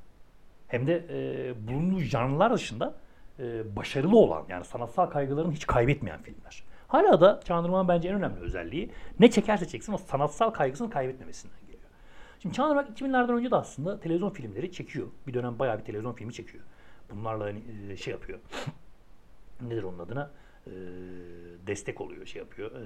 [0.69, 2.95] hem de e, bulunduğu janrlar dışında
[3.39, 6.63] e, başarılı olan yani sanatsal kaygılarını hiç kaybetmeyen filmler.
[6.91, 11.91] Hala da Çağınırmak'ın bence en önemli özelliği ne çekerse çeksin o sanatsal kaygısını kaybetmemesinden geliyor.
[12.43, 15.09] Şimdi Çağınırmak 2000'lerden önce de aslında televizyon filmleri çekiyor.
[15.27, 16.65] Bir dönem bayağı bir televizyon filmi çekiyor.
[17.11, 18.39] Bunlarla hani e, şey yapıyor.
[19.61, 20.31] Nedir onun adına?
[20.67, 20.71] E,
[21.67, 22.71] destek oluyor, şey yapıyor.
[22.71, 22.85] E,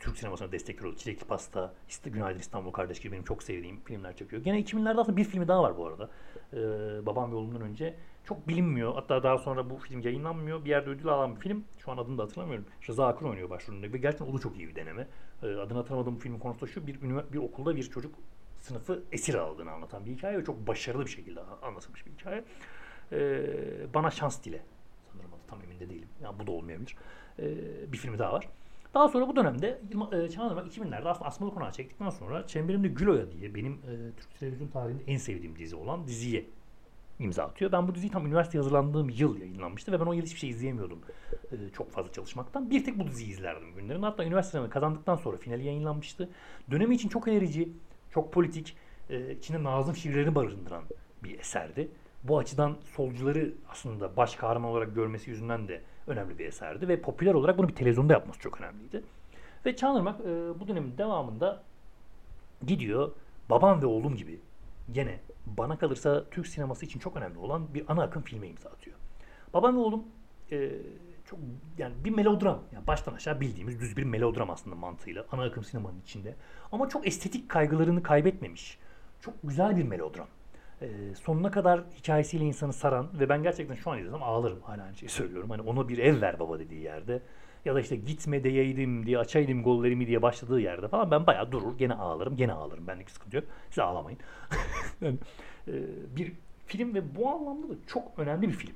[0.00, 0.96] Türk sinemasına destek oluyor.
[0.96, 1.74] Çilekli Pasta,
[2.04, 4.42] Günaydın İstanbul Kardeş gibi benim çok sevdiğim filmler çekiyor.
[4.42, 6.10] Gene 2000'lerde aslında bir filmi daha var bu arada.
[6.52, 7.94] Ee, Babam ve Oğlum'dan önce.
[8.24, 8.94] Çok bilinmiyor.
[8.94, 10.64] Hatta daha sonra bu film yayınlanmıyor.
[10.64, 11.64] Bir yerde ödül alan bir film.
[11.78, 12.66] Şu an adını da hatırlamıyorum.
[12.88, 13.92] Rıza Akın oynuyor başrolünde.
[13.92, 15.08] Ve gerçekten o da çok iyi bir deneme.
[15.42, 16.86] Ee, adını hatırlamadığım filmin konusu şu.
[16.86, 17.00] Bir,
[17.32, 18.14] bir okulda bir çocuk
[18.60, 22.44] sınıfı esir aldığını anlatan bir hikaye ve çok başarılı bir şekilde anlatılmış bir hikaye.
[23.12, 24.62] Ee, Bana Şans Dile.
[25.12, 26.08] Sanırım adı tam emin de değilim.
[26.22, 26.96] Yani bu da olmayabilir.
[27.38, 28.48] Ee, bir filmi daha var.
[28.94, 29.80] Daha sonra bu dönemde
[30.12, 34.68] e, Çağınırmak 2000'lerde aslında Asmalı Konağı çektikten sonra Çemberimde Güloya diye benim e, Türk televizyon
[34.68, 36.46] tarihinde en sevdiğim dizi olan diziye
[37.18, 37.72] imza atıyor.
[37.72, 40.98] Ben bu diziyi tam üniversite hazırlandığım yıl yayınlanmıştı ve ben o yıl hiçbir şey izleyemiyordum
[41.52, 42.70] e, çok fazla çalışmaktan.
[42.70, 44.02] Bir tek bu diziyi izlerdim günlerin.
[44.02, 46.30] Hatta üniversitemi kazandıktan sonra finali yayınlanmıştı.
[46.70, 47.68] Dönemi için çok ilerici,
[48.10, 48.76] çok politik,
[49.10, 50.84] e, içinde Nazım şiirlerini barındıran
[51.24, 51.88] bir eserdi.
[52.24, 57.34] Bu açıdan solcuları aslında baş kahraman olarak görmesi yüzünden de önemli bir eserdi ve popüler
[57.34, 59.02] olarak bunu bir televizyonda yapması çok önemliydi.
[59.66, 61.62] Ve Çağınırmak e, bu dönemin devamında
[62.66, 63.10] gidiyor
[63.50, 64.40] babam ve oğlum gibi
[64.92, 68.96] gene bana kalırsa Türk sineması için çok önemli olan bir ana akım filme imza atıyor.
[69.54, 70.04] Babam ve oğlum
[70.52, 70.70] e,
[71.24, 71.38] çok
[71.78, 72.62] yani bir melodram.
[72.72, 76.34] Yani baştan aşağı bildiğimiz düz bir melodram aslında mantığıyla ana akım sinemanın içinde.
[76.72, 78.78] Ama çok estetik kaygılarını kaybetmemiş.
[79.20, 80.26] Çok güzel bir melodram
[80.82, 84.96] e, sonuna kadar hikayesiyle insanı saran ve ben gerçekten şu an izlesem ağlarım hala aynı
[84.96, 85.50] şeyi söylüyorum.
[85.50, 87.22] Hani ona bir ev ver baba dediği yerde
[87.64, 91.78] ya da işte gitme deyeydim diye açaydım gollerimi diye başladığı yerde falan ben bayağı durur
[91.78, 93.44] gene ağlarım gene ağlarım benlik sıkıntı yok.
[93.70, 94.18] Siz ağlamayın.
[95.00, 95.18] yani,
[95.68, 95.72] e,
[96.16, 96.32] bir
[96.66, 98.74] film ve bu anlamda da çok önemli bir film.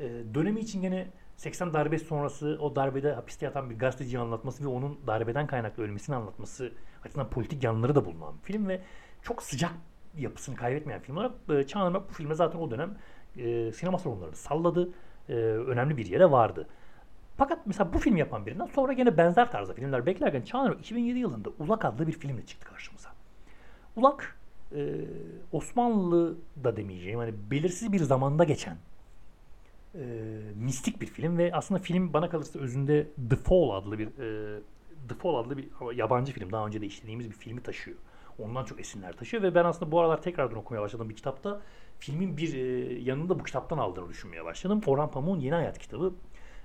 [0.00, 4.68] E, dönemi için gene 80 darbe sonrası o darbede hapiste yatan bir gazeteciyi anlatması ve
[4.68, 6.72] onun darbeden kaynaklı ölmesini anlatması
[7.04, 8.80] açısından politik yanları da bulunan bir film ve
[9.22, 9.72] çok sıcak
[10.16, 12.98] yapısını kaybetmeyen film olarak e, Çağınırmak bu filme zaten o dönem
[13.36, 14.92] e, sinema salonlarını salladı.
[15.28, 16.68] E, önemli bir yere vardı.
[17.36, 21.48] Fakat mesela bu film yapan birinden sonra gene benzer tarzda filmler beklerken Çağınırmak 2007 yılında
[21.58, 23.10] Ulak adlı bir filmle çıktı karşımıza.
[23.96, 24.38] Ulak
[24.76, 25.00] e,
[25.52, 28.76] Osmanlı da demeyeceğim hani belirsiz bir zamanda geçen
[29.94, 30.04] e,
[30.54, 34.60] mistik bir film ve aslında film bana kalırsa özünde The Fall adlı bir e,
[35.08, 37.96] The Fall adlı bir yabancı film daha önce de işlediğimiz bir filmi taşıyor.
[38.38, 41.60] Ondan çok esinler taşıyor ve ben aslında bu aralar tekrardan okumaya başladım bir kitapta.
[41.98, 44.80] Filmin bir e, yanında bu kitaptan aldığını düşünmeye başladım.
[44.86, 46.14] Orhan Pamuk'un Yeni Hayat kitabı.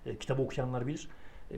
[0.06, 1.10] E, kitabı okuyanlar bilir.
[1.52, 1.58] E,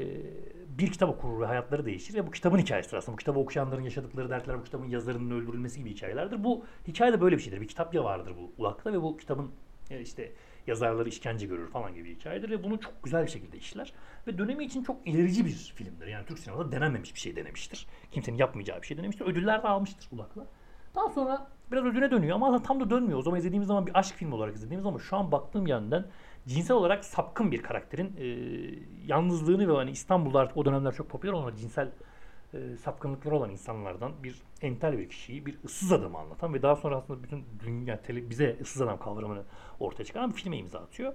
[0.78, 3.14] bir kitap okur ve hayatları değişir ve bu kitabın hikayesidir aslında.
[3.14, 6.44] Bu kitabı okuyanların yaşadıkları dertler, bu kitabın yazarının öldürülmesi gibi hikayelerdir.
[6.44, 7.62] Bu hikaye de böyle bir şeydir.
[7.62, 9.52] Bir kitap ya vardır bu ulakta ve bu kitabın
[9.90, 10.32] e, işte
[10.68, 13.94] yazarları işkence görür falan gibi hikayedir ve bunu çok güzel bir şekilde işler.
[14.28, 16.08] Ve dönemi için çok ilerici bir filmdir.
[16.08, 17.88] Yani Türk sinemasında denenmemiş bir şey denemiştir.
[18.12, 19.26] Kimsenin yapmayacağı bir şey denemiştir.
[19.26, 20.46] Ödüller de almıştır Ulak'la.
[20.96, 23.20] Daha sonra biraz ödüne dönüyor ama aslında tam da dönmüyor.
[23.20, 26.06] O zaman izlediğimiz zaman bir aşk filmi olarak izlediğimiz ama şu an baktığım yandan
[26.48, 28.26] cinsel olarak sapkın bir karakterin e,
[29.06, 31.92] yalnızlığını ve hani İstanbul'da artık o dönemler çok popüler olan cinsel
[32.54, 36.96] e, sapkınlıkları olan insanlardan bir entel bir kişiyi, bir ıssız adamı anlatan ve daha sonra
[36.96, 39.44] aslında bütün dünya tele, bize ıssız adam kavramını
[39.80, 41.14] ortaya çıkaran bir filme imza atıyor.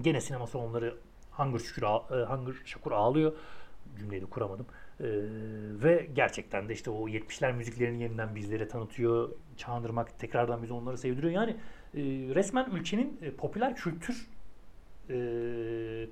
[0.00, 0.96] Gene sinema salonları
[1.30, 3.32] Hangır Şükür, e, Hangır Şakur ağlıyor.
[3.98, 4.66] Cümleyi de kuramadım.
[5.00, 5.04] Ee,
[5.82, 9.30] ve gerçekten de işte o 70'ler müziklerini yeniden bizlere tanıtıyor.
[9.56, 11.32] Çağındırmak, tekrardan bize onları sevdiriyor.
[11.32, 11.56] Yani
[11.98, 14.26] e, resmen ülkenin e, popüler kültür
[15.10, 15.16] e,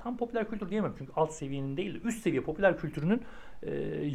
[0.02, 3.22] tam popüler kültür diyemem çünkü alt seviyenin değil de üst seviye popüler kültürünün
[3.62, 3.70] e,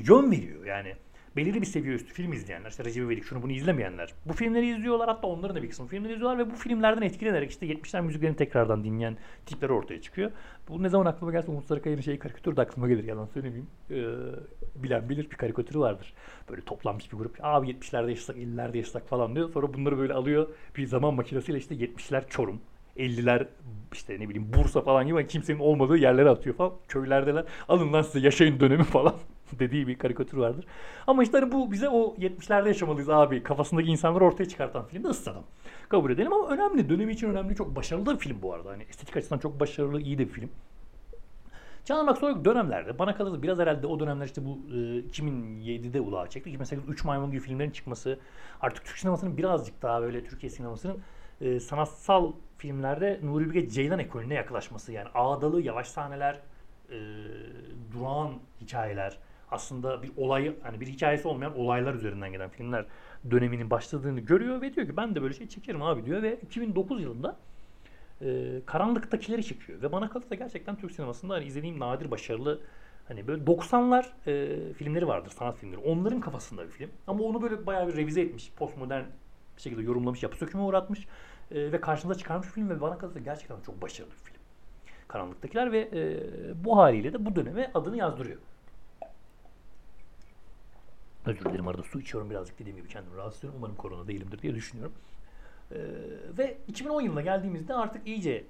[0.08, 0.96] yön veriyor yani.
[1.36, 5.10] Belirli bir seviye üstü film izleyenler, işte Recep İvedik şunu bunu izlemeyenler bu filmleri izliyorlar
[5.10, 8.84] hatta onların da bir kısmı filmleri izliyorlar ve bu filmlerden etkilenerek işte 70'ler müziklerini tekrardan
[8.84, 10.32] dinleyen tipler ortaya çıkıyor.
[10.70, 13.68] Bu ne zaman aklıma gelse Umut Sarıkaya'nın şey karikatür de aklıma gelir yalan söylemeyeyim.
[13.92, 14.04] Ee,
[14.84, 16.14] bilen bilir bir karikatürü vardır.
[16.50, 19.50] Böyle toplanmış bir grup abi 70'lerde yaşasak 50'lerde yaşasak falan diyor.
[19.50, 22.62] Sonra bunları böyle alıyor bir zaman makinesiyle işte 70'ler Çorum,
[22.98, 23.48] 50'ler
[23.94, 26.74] işte ne bileyim Bursa falan gibi kimsenin olmadığı yerlere atıyor falan.
[26.88, 27.46] Köylerdeler.
[27.70, 29.16] Alın lan size yaşayın dönemi falan
[29.60, 30.66] dediği bir karikatür vardır.
[31.08, 35.10] Ama işte hani bu bize o 70'lerde yaşamalıyız abi kafasındaki insanları ortaya çıkartan film de.
[35.90, 36.90] Kabul edelim ama önemli.
[36.90, 37.56] Dönemi için önemli.
[37.56, 38.70] Çok başarılı bir film bu arada.
[38.70, 40.50] Hani estetik açıdan çok başarılı, iyi de bir film.
[41.86, 46.28] Can Irmak sonraki dönemlerde bana kalırsa biraz herhalde o dönemler işte bu e, 2007'de ulağa
[46.30, 46.50] çekti.
[46.50, 48.20] 2008 3 Maymun gibi filmlerin çıkması
[48.62, 51.00] artık Türk sinemasının birazcık daha böyle Türkiye sinemasının
[51.42, 56.40] e, sanatsal filmlerde Nuri Bilge Ceylan ekolüne yaklaşması yani ağdalı yavaş sahneler,
[56.90, 56.98] e,
[57.94, 58.32] durağan
[58.62, 59.18] hikayeler,
[59.52, 62.86] aslında bir olay hani bir hikayesi olmayan olaylar üzerinden gelen filmler
[63.32, 67.02] döneminin başladığını görüyor ve diyor ki ben de böyle şey çekerim abi diyor ve 2009
[67.02, 67.38] yılında
[68.22, 72.62] e, Karanlıktakileri çekiyor ve bana kalırsa gerçekten Türk sinemasında hani izlediğim nadir başarılı
[73.08, 75.82] hani böyle 90'lar e, filmleri vardır sanat filmleri.
[75.82, 76.90] Onların kafasında bir film.
[77.08, 79.04] Ama onu böyle bayağı bir revize etmiş, postmodern
[79.58, 81.08] bir şekilde yorumlamış, yapı söküme uğratmış
[81.52, 84.38] e, ve karşımıza çıkarmış film ve bana kalırsa gerçekten çok başarılı bir film.
[85.08, 86.20] Karanlıktakiler ve e,
[86.66, 88.38] bu haliyle de bu döneme adını yazdırıyor.
[91.26, 93.60] Özür dilerim arada su içiyorum birazcık dediğim gibi kendimi rahatsız ediyorum.
[93.60, 94.94] Umarım korona değilimdir diye düşünüyorum.
[95.72, 95.78] Ee,
[96.38, 98.46] ve 2010 yılına geldiğimizde artık iyice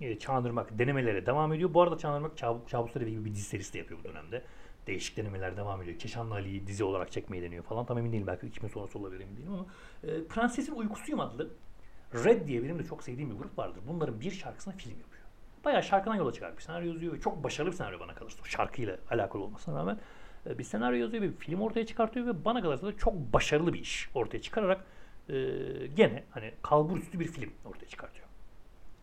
[0.00, 1.74] e, Çağınırmak denemelere devam ediyor.
[1.74, 4.42] Bu arada Çağınırmak Çab Kabusları gibi bir dizi serisi de yapıyor bu dönemde.
[4.86, 5.98] Değişik denemeler devam ediyor.
[5.98, 7.86] Keşanlı Ali'yi dizi olarak çekmeyi deniyor falan.
[7.86, 9.66] Tam emin değilim belki 2000 sonrası olabilir emin değilim ama
[10.04, 11.50] e, Prensesin Uykusuyum adlı
[12.14, 13.80] Red diye benim de çok sevdiğim bir grup vardır.
[13.88, 15.24] Bunların bir şarkısına film yapıyor.
[15.64, 18.44] Bayağı şarkıdan yola çıkar bir senaryo yazıyor ve çok başarılı bir senaryo bana kalırsa.
[18.44, 19.98] Şarkıyla alakalı olmasına rağmen
[20.46, 24.08] bir senaryo yazıyor bir film ortaya çıkartıyor ve bana kalırsa da çok başarılı bir iş
[24.14, 24.84] ortaya çıkararak
[25.28, 25.34] e,
[25.96, 28.26] gene hani kalbur üstü bir film ortaya çıkartıyor.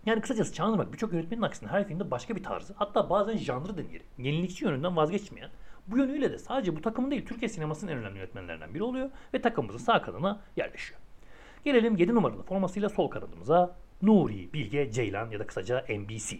[0.05, 4.05] Yani kısacası Çağınırmak birçok yönetmenin aksine her filmde başka bir tarzı hatta bazen janrı deneyerek
[4.17, 5.49] yenilikçi yönünden vazgeçmeyen
[5.87, 9.41] bu yönüyle de sadece bu takımın değil Türkiye sinemasının en önemli yönetmenlerinden biri oluyor ve
[9.41, 10.99] takımımızın sağ kanadına yerleşiyor.
[11.63, 16.39] Gelelim 7 numaralı formasıyla sol kanadımıza Nuri Bilge Ceylan ya da kısaca NBC.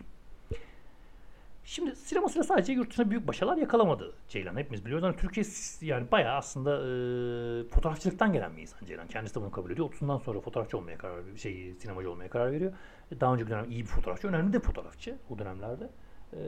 [1.66, 4.58] Şimdi sinemasıyla sadece yurt dışına büyük başarılar yakalamadı Ceylan.
[4.58, 5.04] Hepimiz biliyoruz.
[5.04, 5.46] Yani Türkiye
[5.82, 9.08] yani bayağı aslında e, fotoğrafçılıktan gelen bir insan Ceylan.
[9.08, 9.90] Kendisi de bunu kabul ediyor.
[9.90, 11.38] 30'undan sonra fotoğrafçı olmaya karar veriyor.
[11.38, 12.74] Şey, sinemacı olmaya karar veriyor.
[13.20, 14.28] Daha önceki dönem iyi bir fotoğrafçı.
[14.28, 15.90] Önemli de fotoğrafçı o dönemlerde.
[16.34, 16.40] E,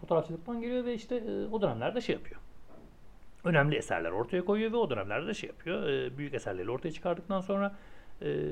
[0.00, 2.40] fotoğrafçılıktan geliyor ve işte e, o dönemlerde şey yapıyor.
[3.44, 5.88] Önemli eserler ortaya koyuyor ve o dönemlerde de şey yapıyor.
[5.88, 7.76] E, büyük eserleri ortaya çıkardıktan sonra
[8.22, 8.50] e,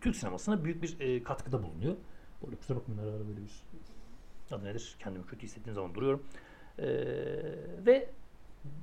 [0.00, 1.96] Türk sinemasına büyük bir e, katkıda bulunuyor.
[2.42, 3.62] Bu arada kusura bakmayın ara ara böyle bir
[4.52, 4.96] adı nedir?
[4.98, 6.22] Kendimi kötü hissettiğim zaman duruyorum.
[6.78, 6.84] Ee,
[7.86, 8.08] ve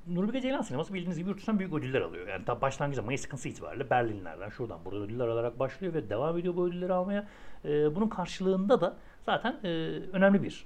[0.07, 2.27] Nuri Bilge Ceylan sineması bildiğiniz gibi yurt büyük ödüller alıyor.
[2.27, 6.55] Yani tabi başlangıçta Mayıs sıkıntısı itibariyle Berlinlerden şuradan burada ödüller alarak başlıyor ve devam ediyor
[6.55, 7.27] bu ödülleri almaya.
[7.65, 9.67] Ee, bunun karşılığında da zaten e,
[10.13, 10.65] önemli bir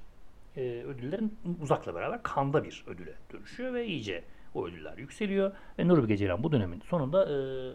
[0.57, 4.23] e, ödüllerin uzakla beraber kanda bir ödüle dönüşüyor ve iyice
[4.53, 5.51] o ödüller yükseliyor.
[5.79, 7.33] Ve Nuri Bilge Ceylan bu dönemin sonunda e,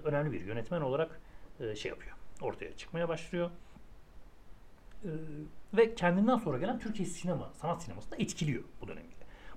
[0.09, 1.20] önemli bir yönetmen olarak
[1.61, 2.16] e, şey yapıyor.
[2.41, 3.51] Ortaya çıkmaya başlıyor.
[5.77, 9.09] Ve kendinden sonra gelen Türkiye sinema, sanat sinemasını da etkiliyor bu dönemde.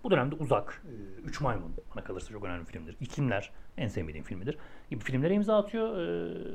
[0.03, 0.83] Bu dönemde Uzak,
[1.25, 2.95] Üç Maymun bana kalırsa çok önemli filmdir.
[3.01, 4.57] İklimler en sevmediğim filmidir.
[4.89, 5.97] Gibi filmlere imza atıyor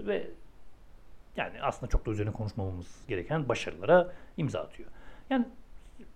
[0.07, 0.31] ve
[1.37, 4.89] yani aslında çok da üzerine konuşmamamız gereken başarılara imza atıyor.
[5.31, 5.47] Yani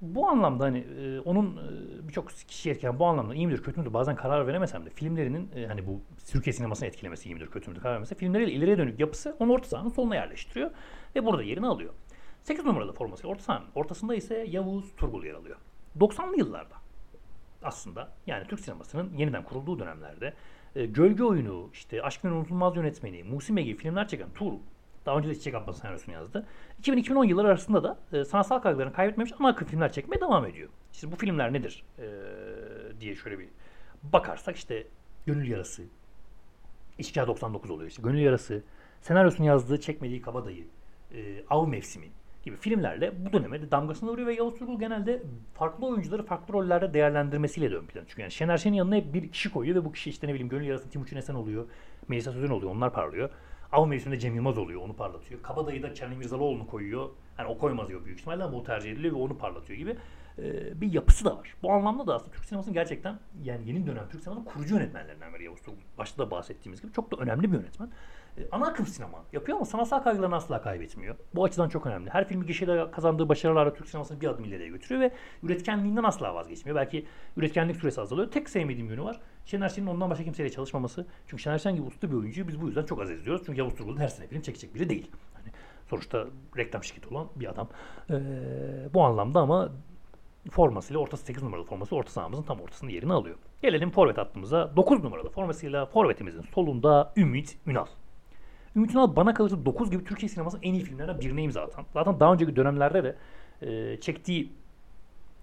[0.00, 0.86] bu anlamda hani
[1.24, 1.60] onun
[2.08, 5.86] birçok kişi etkilen bu anlamda iyi midir kötü müdür bazen karar veremesem de filmlerinin hani
[5.86, 9.52] bu Türkiye sinemasını etkilemesi iyi midir kötü müdür karar vermesi filmleriyle ileriye dönük yapısı onu
[9.52, 10.70] orta sahanın soluna yerleştiriyor
[11.16, 11.92] ve burada yerini alıyor.
[12.42, 15.56] 8 numaralı forması orta ortasında ise Yavuz Turgul yer alıyor.
[15.98, 16.74] 90'lı yıllarda
[17.62, 20.34] aslında yani Türk sinemasının yeniden kurulduğu dönemlerde
[20.76, 24.58] e, Gölge Oyunu, işte Aşkın Unutulmaz Yönetmeni, Musime gibi filmler çeken Tuğrul
[25.06, 26.46] daha önce de Çiçek Abbas senaryosunu yazdı.
[26.82, 30.68] 2000-2010 yılları arasında da e, sanatsal kaygılarını kaybetmemiş ana akım filmler çekmeye devam ediyor.
[30.92, 32.06] İşte bu filmler nedir e,
[33.00, 33.48] diye şöyle bir
[34.02, 34.86] bakarsak işte
[35.26, 35.82] Gönül Yarası,
[36.98, 38.02] İşgal 99 oluyor işte.
[38.02, 38.62] Gönül Yarası,
[39.00, 40.66] senaryosunu yazdığı Çekmediği Kabadayı,
[41.14, 42.08] e, Av Mevsimi,
[42.50, 45.22] gibi filmlerle bu döneme de damgasını vuruyor ve Yavuz Turgul genelde
[45.54, 48.24] farklı oyuncuları farklı rollerde değerlendirmesiyle de ön plana çıkıyor.
[48.24, 50.66] Yani Şener Şen'in yanına hep bir kişi koyuyor ve bu kişi işte ne bileyim gönül
[50.66, 51.64] yarası Timuçin Esen oluyor.
[52.08, 52.72] Melisa Sözen oluyor.
[52.72, 53.30] Onlar parlıyor.
[53.72, 54.80] Av mevsiminde Cem Yılmaz oluyor.
[54.82, 55.42] Onu parlatıyor.
[55.42, 57.08] Kabadayı da Kenan Mirzalıoğlu'nu koyuyor.
[57.38, 59.96] Yani o koymaz diyor büyük ihtimalle ama o tercih ediliyor ve onu parlatıyor gibi
[60.38, 61.56] e, bir yapısı da var.
[61.62, 65.44] Bu anlamda da aslında Türk sinemasının gerçekten yani yeni dönem Türk sinemasının kurucu yönetenlerinden biri
[65.44, 65.80] Yavuz Turgul.
[65.98, 67.90] Başta da bahsettiğimiz gibi çok da önemli bir yönetmen.
[68.38, 71.16] E, ana akım sinema yapıyor ama sanatsal kaygılarını asla kaybetmiyor.
[71.34, 72.10] Bu açıdan çok önemli.
[72.10, 75.12] Her filmi gişede kazandığı başarılarla Türk sinemasını bir adım ileriye götürüyor ve
[75.42, 76.76] üretkenliğinden asla vazgeçmiyor.
[76.76, 77.06] Belki
[77.36, 78.30] üretkenlik süresi azalıyor.
[78.30, 79.20] Tek sevmediğim yönü var.
[79.44, 81.06] Şener Şen'in ondan başka kimseyle çalışmaması.
[81.26, 83.42] Çünkü Şener Şen gibi usta bir oyuncuyu biz bu yüzden çok az izliyoruz.
[83.46, 85.10] Çünkü Yavuz Turgul her sene film çekecek biri değil.
[85.34, 85.52] Hani
[85.90, 86.26] sonuçta
[86.56, 87.68] reklam şirketi olan bir adam.
[88.10, 88.20] Ee,
[88.94, 89.72] bu anlamda ama
[90.50, 93.36] formasıyla ortası 8 numaralı forması orta sahamızın tam ortasında yerini alıyor.
[93.62, 94.76] Gelelim forvet hattımıza.
[94.76, 97.86] 9 numaralı formasıyla forvetimizin solunda Ümit Ünal.
[98.76, 101.84] Ümit Ünal bana kalırsa 9 gibi Türkiye sinemasının en iyi filmlerinden birine imza atan.
[101.92, 103.16] Zaten daha önceki dönemlerde de
[103.62, 104.52] e, çektiği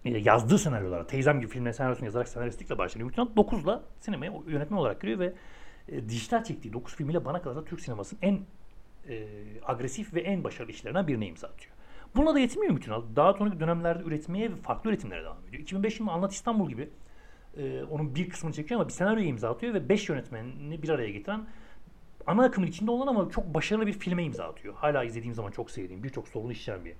[0.05, 3.05] e, yazdığı senaryolara, Teyzem gibi filmlerin senaryosunu yazarak senaristlikle başlıyor.
[3.05, 5.33] Ümit Ünal 9'la sinemaya yönetmen olarak giriyor ve
[5.89, 8.39] e, dijital çektiği 9 filmiyle bana kalırsa Türk sinemasının en
[9.09, 9.27] e,
[9.65, 11.76] agresif ve en başarılı işlerinden birine imza atıyor.
[12.17, 12.93] Buna da yetmiyor bütün.
[13.15, 15.63] Daha sonraki dönemlerde üretmeye ve farklı üretimlere devam ediyor.
[15.63, 16.89] 2005 yılında Anlat İstanbul gibi
[17.57, 21.09] e, onun bir kısmını çekiyor ama bir senaryo imza atıyor ve 5 yönetmenini bir araya
[21.09, 21.45] getiren
[22.27, 24.73] ana akımın içinde olan ama çok başarılı bir filme imza atıyor.
[24.73, 26.93] Hala izlediğim zaman çok sevdiğim, birçok sorunu işleyen bir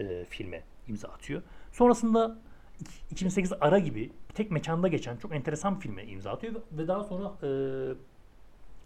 [0.00, 1.42] e, filme imza atıyor.
[1.72, 2.38] Sonrasında
[3.10, 7.32] 2008 Ara gibi tek mekanda geçen çok enteresan bir filme imza atıyor ve daha sonra
[7.42, 7.48] e,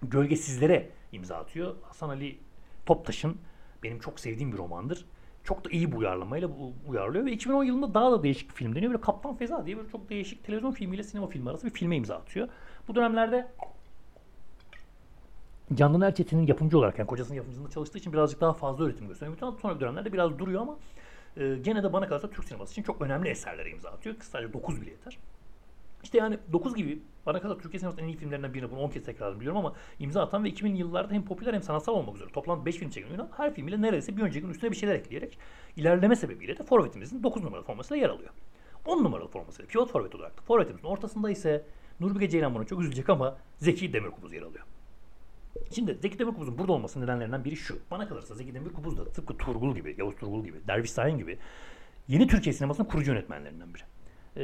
[0.02, 1.74] Gölgesizlere imza atıyor.
[1.82, 2.38] Hasan Ali
[2.86, 3.36] Toptaş'ın
[3.82, 5.06] benim çok sevdiğim bir romandır.
[5.44, 6.48] Çok da iyi bu uyarlamayla
[6.88, 8.92] uyarlıyor ve 2010 yılında daha da değişik bir film deniyor.
[8.92, 12.16] Böyle Kaptan Feza diye böyle çok değişik televizyon filmiyle sinema filmi arası bir filme imza
[12.16, 12.48] atıyor.
[12.88, 13.48] Bu dönemlerde
[15.74, 19.36] Candan Erçetin'in yapımcı olarak yani kocasının yapımcısında çalıştığı için birazcık daha fazla üretim gösteriyor.
[19.36, 20.78] Bütün sonra dönemlerde biraz duruyor ama
[21.36, 24.16] e, gene de bana kalırsa Türk sineması için çok önemli eserlere imza atıyor.
[24.20, 25.18] Sadece 9 bile yeter.
[26.02, 29.04] İşte yani 9 gibi bana kalırsa Türkiye sinemasının en iyi filmlerinden birini bunu 10 kez
[29.04, 32.66] tekrar biliyorum ama imza atan ve 2000'li yıllarda hem popüler hem sanatsal olmak üzere toplam
[32.66, 35.38] 5 film çeken Yunan her filmiyle neredeyse bir önceki gün üstüne bir şeyler ekleyerek
[35.76, 38.30] ilerleme sebebiyle de forvetimizin 9 numaralı formasıyla yer alıyor.
[38.86, 41.64] 10 numaralı formasıyla pivot forvet olarak da forvetimizin ortasında ise
[42.00, 44.64] Nurbilge Ceylan buna çok üzülecek ama Zeki Demirkubuz yer alıyor.
[45.70, 47.78] Şimdi Zeki Demirkubuz'un burada olması nedenlerinden biri şu.
[47.90, 51.38] Bana kalırsa Zeki Demirkubuz da tıpkı Turgul gibi, Yavuz Turgul gibi, Derviş Sahin gibi
[52.08, 53.82] yeni Türkiye sinemasının kurucu yönetmenlerinden biri.
[54.36, 54.40] Ee,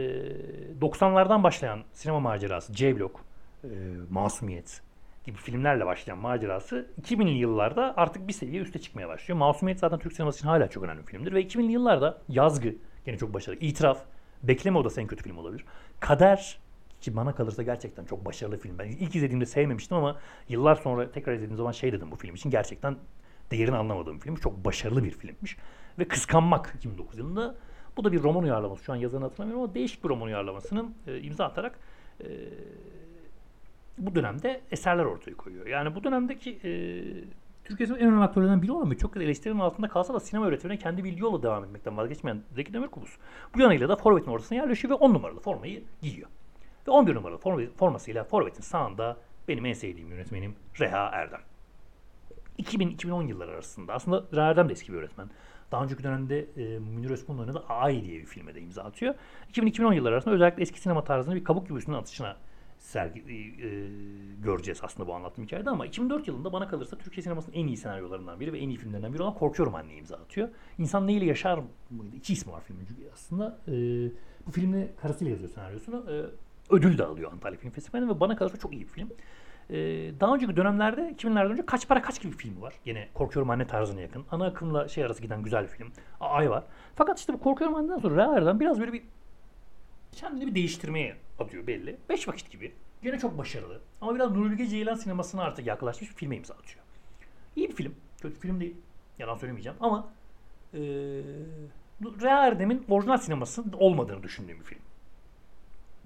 [0.81, 3.21] 90'lardan başlayan sinema macerası, C-Block,
[3.65, 3.69] e,
[4.11, 4.83] Masumiyet
[5.25, 9.39] gibi filmlerle başlayan macerası 2000'li yıllarda artık bir seviye üste çıkmaya başlıyor.
[9.39, 12.75] Masumiyet zaten Türk sineması için hala çok önemli bir filmdir ve 2000'li yıllarda Yazgı
[13.05, 13.61] gene çok başarılı.
[13.61, 13.99] İtiraf,
[14.43, 15.65] Bekleme Odası en kötü film olabilir.
[16.01, 16.59] Kader
[17.01, 18.79] ki bana kalırsa gerçekten çok başarılı film.
[18.79, 20.17] Ben ilk izlediğimde sevmemiştim ama
[20.49, 22.97] yıllar sonra tekrar izlediğim zaman şey dedim bu film için gerçekten
[23.51, 24.37] değerini anlamadığım film.
[24.37, 25.57] Çok başarılı bir filmmiş.
[25.99, 27.55] Ve Kıskanmak 2009 yılında.
[27.97, 28.85] Bu da bir roman uyarlaması.
[28.85, 31.79] Şu an yazarını hatırlamıyorum ama değişik bir roman uyarlamasının e, imza atarak
[32.21, 32.27] e,
[33.99, 35.67] bu dönemde eserler ortaya koyuyor.
[35.67, 36.71] Yani bu dönemdeki e,
[37.65, 41.05] Türkiye'nin en önemli aktörlerinden biri olan ve çok eleştirinin altında kalsa da sinema üretimine kendi
[41.05, 43.17] bildiği yolla devam etmekten vazgeçmeyen Zeki Demirkubuz.
[43.55, 46.29] Bu yanıyla da Forvet'in ortasına yerleşiyor ve 10 numaralı formayı giyiyor.
[46.89, 47.39] Ve 11 numaralı
[47.77, 49.17] formasıyla Forvet'in sağında
[49.49, 51.41] benim en sevdiğim yönetmenim Reha Erdem.
[52.59, 55.31] 2000-2010 yılları arasında aslında Reha Erdem de eski bir öğretmen.
[55.73, 59.15] Daha önceki dönemde e, Münir Özkul'un oynadığı Ay diye bir filme de imza atıyor.
[59.53, 62.37] 2000-2010 yılları arasında özellikle eski sinema tarzını bir kabuk gibi üstüne atışına
[62.79, 63.69] sergi, e,
[64.45, 68.41] göreceğiz aslında bu anlattığım hikayede ama 2004 yılında bana kalırsa Türkiye sinemasının en iyi senaryolarından
[68.41, 70.49] biri ve en iyi filmlerinden biri olan Korkuyorum Anne imza atıyor.
[70.79, 72.17] İnsan neyle yaşar mıydı?
[72.17, 73.59] İki ismi var filmin aslında.
[73.69, 73.73] E,
[74.47, 76.05] bu filmle karısıyla yazıyor senaryosunu.
[76.11, 76.15] E,
[76.71, 79.09] ödül de alıyor Antalya Film Festivali'nde ve bana kalırsa çok iyi bir film.
[79.71, 79.75] Ee,
[80.21, 82.75] daha önceki dönemlerde 2000'lerden önce Kaç Para Kaç gibi bir filmi var.
[82.85, 84.25] Yine Korkuyorum Anne tarzına yakın.
[84.31, 85.93] Ana akımla şey arası giden güzel bir film.
[86.21, 86.65] Ay var.
[86.95, 89.03] Fakat işte bu Korkuyorum Anne'den sonra Realer'den biraz böyle bir
[90.13, 91.97] kendini bir değiştirmeye atıyor belli.
[92.09, 92.73] Beş vakit gibi.
[93.03, 93.81] Yine çok başarılı.
[94.01, 96.85] Ama biraz Nuri Bilge Ceylan sinemasına artık yaklaşmış bir filme imza atıyor.
[97.57, 97.95] İyi bir film.
[98.23, 98.77] Kötü film değil.
[99.19, 99.79] Yalan söylemeyeceğim.
[99.81, 100.09] Ama
[100.75, 100.79] ee,
[102.23, 104.81] Rea Erdem'in orijinal sinemasının olmadığını düşündüğüm bir film.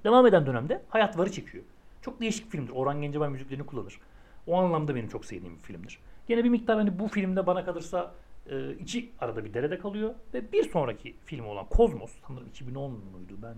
[0.05, 1.65] Devam eden dönemde Hayat Var'ı çekiyor.
[2.03, 2.73] Çok değişik filmdir.
[2.73, 4.01] Orhan Gencebay müziklerini kullanır.
[4.47, 5.99] O anlamda benim çok sevdiğim bir filmdir.
[6.29, 8.15] Yine bir miktar hani bu filmde bana kalırsa
[8.51, 10.15] e, içi arada bir derede kalıyor.
[10.35, 13.57] Ve bir sonraki film olan Kozmos, sanırım 2010 muydu ben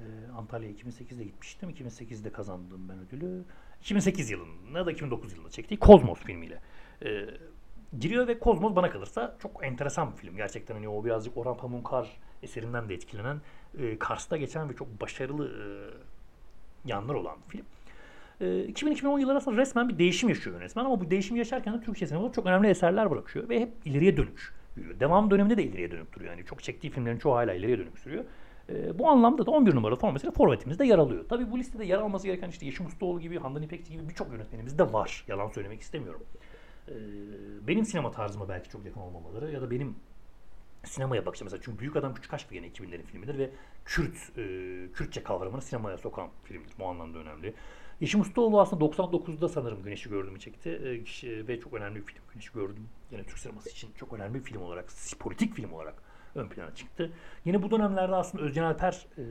[0.00, 0.04] e,
[0.36, 1.70] Antalya'ya 2008'de gitmiştim.
[1.70, 3.44] 2008'de kazandım ben ödülü.
[3.80, 6.60] 2008 yılında da 2009 yılında çektiği Kozmos filmiyle
[7.04, 7.26] e,
[8.00, 10.36] giriyor ve Kozmos bana kalırsa çok enteresan bir film.
[10.36, 13.40] Gerçekten hani o birazcık Orhan Pamukar eserinden de etkilenen
[13.78, 15.64] e, Kars'ta geçen ve çok başarılı e,
[16.84, 17.66] yanlar olan bir film.
[18.40, 22.06] E, 2000-2010 yılları arasında resmen bir değişim yaşıyor yönetmen ama bu değişimi yaşarken de Türkçe
[22.06, 24.54] sinemada çok önemli eserler bırakıyor ve hep ileriye dönük.
[25.00, 26.30] Devam döneminde de ileriye dönük duruyor.
[26.30, 28.24] Yani çok çektiği filmlerin çoğu hala ileriye dönük sürüyor.
[28.68, 31.24] E, bu anlamda da 11 numaralı formasıyla forvetimizde yer alıyor.
[31.28, 34.78] Tabii bu listede yer alması gereken işte Yeşim Ustaoğlu gibi, Handan İpekçi gibi birçok yönetmenimiz
[34.78, 35.24] de var.
[35.28, 36.22] Yalan söylemek istemiyorum.
[36.88, 36.94] E,
[37.66, 39.96] benim sinema tarzıma belki çok yakın olmamaları ya da benim
[40.84, 43.50] sinemaya bakışım mesela çünkü Büyük Adam Küçük Aşk yine 2000'lerin filmidir ve
[43.84, 44.42] Kürt e,
[44.94, 46.72] Kürtçe kavramını sinemaya sokan filmdir.
[46.78, 47.54] Bu anlamda önemli.
[48.00, 52.22] Yeşim Ustaoğlu aslında 99'da sanırım Güneşi Gördüm'ü çekti e, ve çok önemli bir film.
[52.32, 54.88] Güneşi Gördüm yine Türk sineması için çok önemli bir film olarak,
[55.20, 56.02] politik film olarak
[56.34, 57.10] ön plana çıktı.
[57.44, 59.22] Yine bu dönemlerde aslında Özcan Alper e,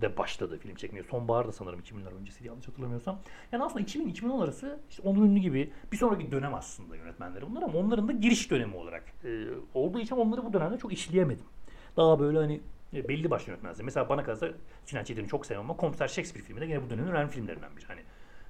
[0.00, 1.02] de başladı film çekmeye.
[1.02, 3.18] Sonbahar da sanırım 2000'ler öncesi yanlış hatırlamıyorsam.
[3.52, 7.78] Yani aslında 2000-2010 arası işte Onur Ünlü gibi bir sonraki dönem aslında yönetmenleri bunlar ama
[7.78, 11.44] onların da giriş dönemi olarak e, olduğu için onları bu dönemde çok işleyemedim.
[11.96, 12.60] Daha böyle hani
[12.94, 13.76] e, belli başlı yönetmenler.
[13.82, 14.48] Mesela bana kalırsa
[14.84, 17.86] Sinan Çetin'i çok sevmem ama Komiser Shakespeare filmi de gene bu dönemin önemli filmlerinden biri.
[17.86, 18.00] Hani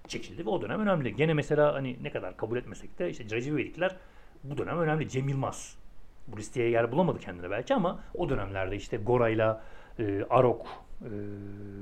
[0.09, 1.17] çekildi ve o dönem önemli.
[1.17, 3.97] Gene mesela hani ne kadar kabul etmesek de işte Recep İvedikler
[4.45, 5.09] bu dönem önemli.
[5.09, 5.82] Cem Yılmaz
[6.29, 9.63] bu listeye yer bulamadı kendine belki ama o dönemlerde işte Gora'yla,
[9.99, 10.67] e, Arok
[11.01, 11.09] e,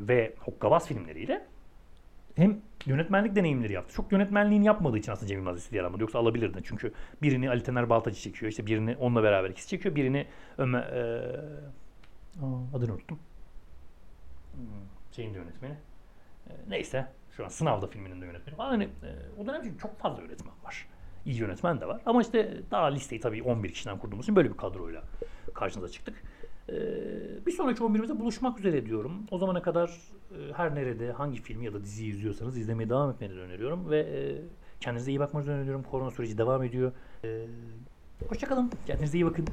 [0.08, 1.46] ve Hokkabaz filmleriyle
[2.34, 3.94] hem yönetmenlik deneyimleri yaptı.
[3.94, 6.00] Çok yönetmenliğini yapmadığı için aslında Cem Yılmaz istediği alamadı.
[6.02, 6.60] Yoksa alabilirdi.
[6.64, 8.50] Çünkü birini Ali Tener Baltacı çekiyor.
[8.50, 9.94] işte birini onunla beraber ikisi çekiyor.
[9.94, 10.26] Birini
[10.58, 10.82] Ömer...
[12.42, 13.18] aa, adını unuttum.
[14.54, 14.62] Hmm,
[15.16, 15.74] Şeyin de yönetmeni.
[16.46, 17.06] E, neyse.
[17.36, 18.68] Şu an Sınavda filminin de yönetmeni falan.
[18.68, 20.88] Hani, e, o dönem çünkü çok fazla yönetmen var.
[21.26, 22.00] İyi yönetmen de var.
[22.06, 25.04] Ama işte daha listeyi tabii 11 kişiden kurduğumuz için böyle bir kadroyla
[25.54, 26.22] karşınıza çıktık.
[26.68, 26.74] E,
[27.46, 29.12] bir sonraki 11'imizde buluşmak üzere diyorum.
[29.30, 29.88] O zamana kadar
[30.30, 33.90] e, her nerede hangi filmi ya da diziyi izliyorsanız izlemeye devam etmenizi öneriyorum.
[33.90, 34.18] Ve e,
[34.80, 35.82] kendinize iyi bakmanızı öneriyorum.
[35.82, 36.92] Korona süreci devam ediyor.
[37.24, 37.46] E,
[38.28, 38.70] hoşçakalın.
[38.86, 39.46] Kendinize iyi bakın.